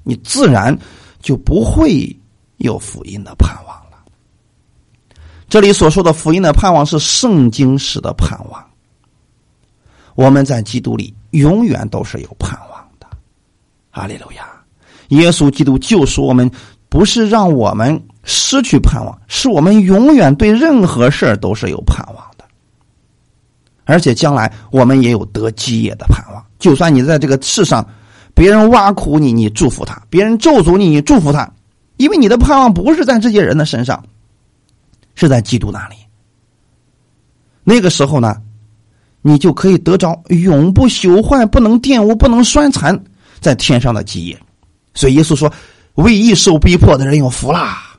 [0.04, 0.78] 你自然
[1.22, 2.16] 就不会
[2.58, 3.98] 有福音的盼望了。
[5.50, 8.64] 这里所说的福音的盼望是圣经式的盼望。
[10.16, 13.08] 我们在基督里永远都是有盼望的。
[13.92, 14.48] 阿利路亚！
[15.10, 16.50] 耶稣基督救赎我们，
[16.90, 18.02] 不是让我们。
[18.24, 22.46] 失去盼望，是我们永远对任何事儿都是有盼望的，
[23.84, 26.44] 而且将来我们也有得基业的盼望。
[26.58, 27.86] 就算你在这个世上，
[28.34, 31.52] 别人挖苦你，你祝福他；别人咒诅你，你祝福他，
[31.98, 34.04] 因为你的盼望不是在这些人的身上，
[35.16, 35.96] 是在基督那里。
[37.66, 38.42] 那个时候呢，
[39.22, 42.98] 你就可以得着永不朽坏、不能玷污、不能衰残
[43.42, 44.40] 在天上的基业。
[44.94, 45.52] 所以耶稣说
[45.96, 47.90] ：“为义受逼迫的人有福啦。”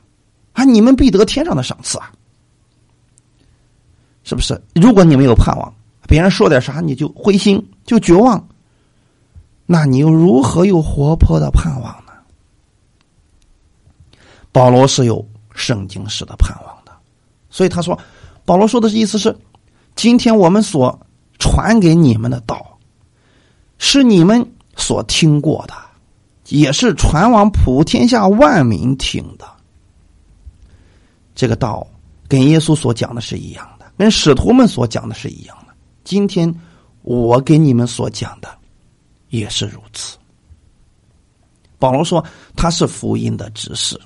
[0.55, 0.63] 啊！
[0.63, 2.11] 你们必得天上的赏赐啊，
[4.23, 4.59] 是不是？
[4.73, 5.71] 如果你没有盼望，
[6.07, 8.47] 别人说点啥你就灰心就绝望，
[9.65, 12.13] 那你又如何有活泼的盼望呢？
[14.53, 16.91] 保罗是有圣经式的盼望的，
[17.49, 17.99] 所以他说，
[18.45, 19.37] 保罗说的意思是，
[19.93, 20.97] 今天我们所
[21.37, 22.79] 传给你们的道，
[23.77, 25.73] 是你们所听过的，
[26.47, 29.45] 也是传往普天下万民听的。
[31.35, 31.85] 这个道
[32.27, 35.73] 跟耶稣所讲的是一样的，跟使徒们所讲的是一样的。
[36.03, 36.51] 今天
[37.01, 38.49] 我给你们所讲的
[39.29, 40.17] 也是如此。
[41.77, 42.23] 保罗说
[42.55, 43.99] 他是福音的执事，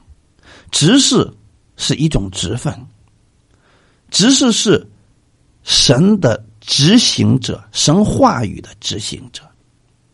[0.71, 1.31] 执事
[1.77, 2.73] 是一种职分，
[4.09, 4.85] 执事是
[5.61, 9.43] 神的执行者，神话语的执行者。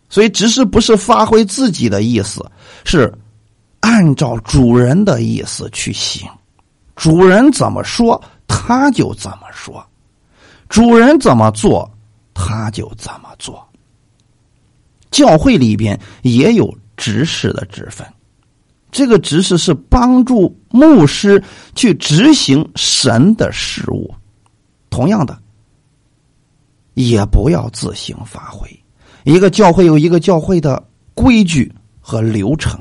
[0.10, 2.46] 所以执事不是发挥自己的意思，
[2.84, 3.12] 是
[3.80, 6.30] 按照主人的意思去行。
[6.96, 9.84] 主人怎么说，他就怎么说；
[10.70, 11.90] 主人怎么做，
[12.34, 13.66] 他就怎么做。
[15.12, 18.06] 教会里边也有执事的职分，
[18.92, 21.42] 这个执事是帮助牧师
[21.76, 24.14] 去执行神的事物。
[24.90, 25.38] 同样的，
[26.94, 28.70] 也不要自行发挥。
[29.24, 30.82] 一个教会有一个教会的
[31.14, 31.70] 规矩
[32.00, 32.80] 和流程，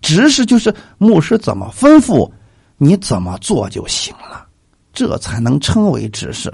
[0.00, 2.30] 执事就是牧师怎么吩咐。
[2.84, 4.44] 你怎么做就行了，
[4.92, 6.52] 这才能称为指示，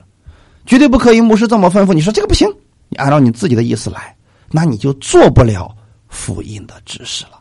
[0.66, 1.94] 绝对不可以牧师这么吩咐。
[1.94, 2.46] 你说这个不行，
[2.90, 4.14] 你按照你自己的意思来，
[4.50, 5.74] 那你就做不了
[6.08, 7.40] 福音的指示了。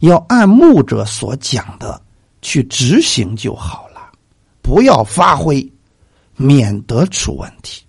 [0.00, 1.98] 要按牧者所讲的
[2.42, 4.12] 去执行就好了，
[4.60, 5.66] 不要发挥，
[6.36, 7.82] 免得出问题。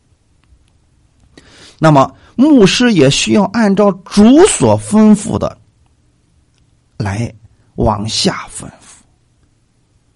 [1.79, 5.57] 那么牧师也需要按照主所吩咐的
[6.95, 7.29] 来
[7.75, 8.82] 往下吩咐。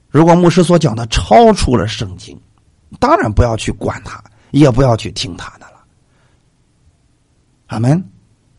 [0.09, 2.39] 如果牧师所讲的超出了圣经，
[2.99, 5.83] 当然不要去管他，也不要去听他的了。
[7.67, 8.03] 阿门。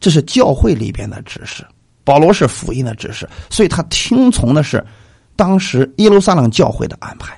[0.00, 1.66] 这是教会里边的指示，
[2.04, 4.86] 保罗是福音的指示，所以他听从的是
[5.34, 7.36] 当时耶路撒冷教会的安排。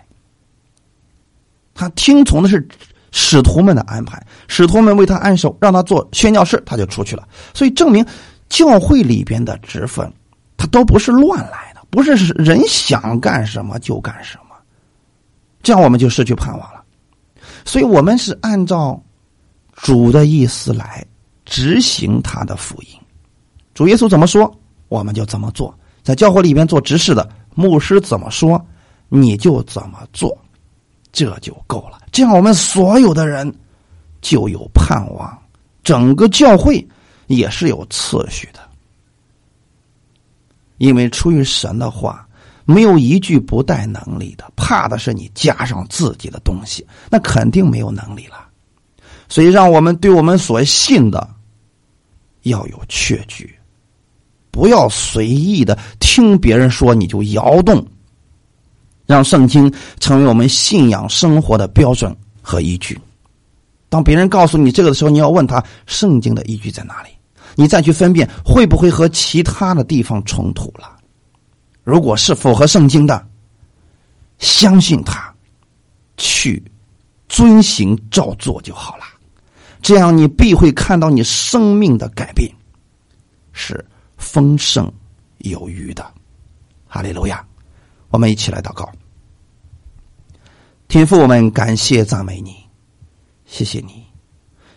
[1.73, 2.69] 他听从的是
[3.13, 7.27] 使徒们的安排，使徒们为他安守，让他做宣教士，他就出去了。
[7.55, 8.05] 所以证明
[8.51, 10.13] 教会里边的职分，
[10.59, 14.57] 他都不是乱来，不是人想干什么就干什么，
[15.63, 16.83] 这样我们就失去盼望了。
[17.65, 19.03] 所以我们是按照
[19.75, 21.05] 主的意思来。
[21.47, 22.89] 执行他的福音，
[23.75, 25.77] 主耶稣怎么说，我们就怎么做。
[26.01, 28.65] 在教会里边做执事的牧师怎么说，
[29.09, 30.39] 你就怎么做，
[31.11, 31.99] 这就够了。
[32.13, 33.53] 这样我们所有的人
[34.21, 35.37] 就有盼望，
[35.83, 36.87] 整个教会
[37.27, 38.60] 也是有次序的。
[40.81, 42.27] 因为出于神的话，
[42.65, 48.49] 没有一句不带能力的，怕的是你加上自己的东西，那肯定没有能力了。
[49.29, 51.29] 所以，让我们对我们所信的。
[52.45, 53.55] 要有确据，
[54.51, 57.87] 不要随意的听别人说你就摇动，
[59.05, 62.99] 让圣经成为我们信仰生活的标准和依据。
[63.91, 67.11] 当别人告诉你这个的时候，你要问他圣经的依据在哪里，
[67.61, 70.97] 你再去分辨会不会和其他的地方冲突了。
[71.85, 73.29] 如果是符合圣经的，
[74.39, 75.31] 相信他，
[76.17, 76.63] 去
[77.29, 79.05] 遵行照做就好了。
[79.83, 82.51] 这样，你必会看到你生命的改变，
[83.53, 83.85] 是
[84.17, 84.91] 丰盛
[85.41, 86.03] 有余的。
[86.89, 87.45] 哈利路亚！
[88.09, 88.91] 我们一起来祷告。
[90.89, 92.57] 天父，我们感谢赞美你，
[93.45, 94.07] 谢谢你，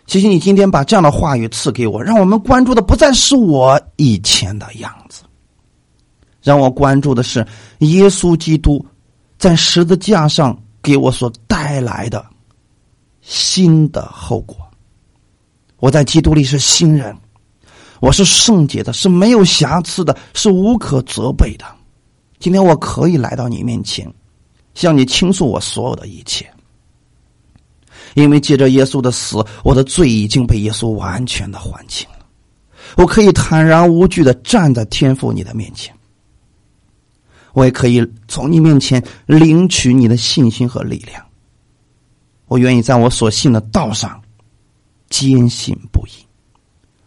[0.06, 5.22] 谢谢你今天把这样的话语赐给我，让我们关注的不再是我以前的样子，
[6.42, 7.46] 让我关注的是
[7.78, 8.84] 耶稣基督
[9.38, 12.24] 在十字架上给我所带来的
[13.22, 14.56] 新的后果。
[15.78, 17.16] 我在基督里是新人，
[18.00, 21.64] 我是圣洁的，是没有瑕疵的，是无可责备的。
[22.38, 24.10] 今天我可以来到你面前，
[24.74, 26.46] 向你倾诉我所有的一切，
[28.14, 32.26] 因为借着耶稣的死，我的罪已经被耶稣完全的还清了。
[32.96, 35.94] 我可以坦然无惧的站在天父你的面前，
[37.52, 41.24] 我也可以从你面前领取你的信心和力量。
[42.46, 44.20] 我愿意在我所信的道上。
[45.10, 46.10] 坚信不疑，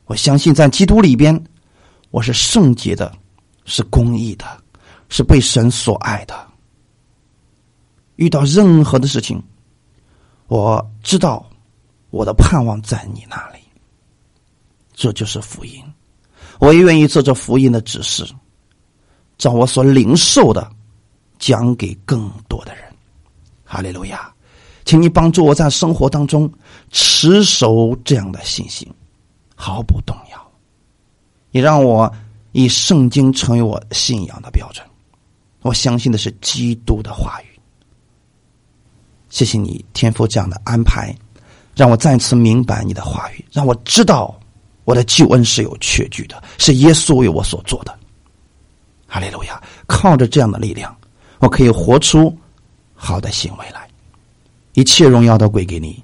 [0.06, 1.44] 我相信在基督里边，
[2.10, 3.12] 我是圣洁的，
[3.66, 4.46] 是公义的，
[5.10, 6.34] 是被神所爱的。
[8.16, 9.44] 遇到任何的事情，
[10.48, 11.46] 我知道
[12.10, 13.60] 我的盼望在你那里。
[14.94, 15.84] 这就是福音，
[16.60, 18.26] 我也愿意做这福音的指示，
[19.38, 20.70] 将我所领受的
[21.38, 22.84] 讲给更多的人。
[23.64, 24.34] 哈利路亚。
[24.86, 26.50] 请你帮助我在生活当中
[26.92, 28.88] 持守这样的信心，
[29.54, 30.52] 毫不动摇。
[31.52, 32.10] 也让我
[32.54, 34.88] 以圣经成为我信仰的标准。
[35.62, 37.47] 我相信的是基督的话语。
[39.30, 41.16] 谢谢你天父这样的安排，
[41.76, 44.34] 让我再次明白你的话语，让我知道
[44.86, 47.98] 我的救恩是有确据的，是耶稣为我所做的。
[49.08, 49.62] 哈利路亚！
[49.86, 50.96] 靠着这样的力量，
[51.40, 52.36] 我可以活出
[52.94, 53.88] 好的行为来。
[54.74, 56.04] 一切荣耀都归给你，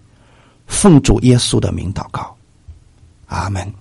[0.67, 2.35] 奉主耶稣的名祷告，
[3.27, 3.71] 阿门。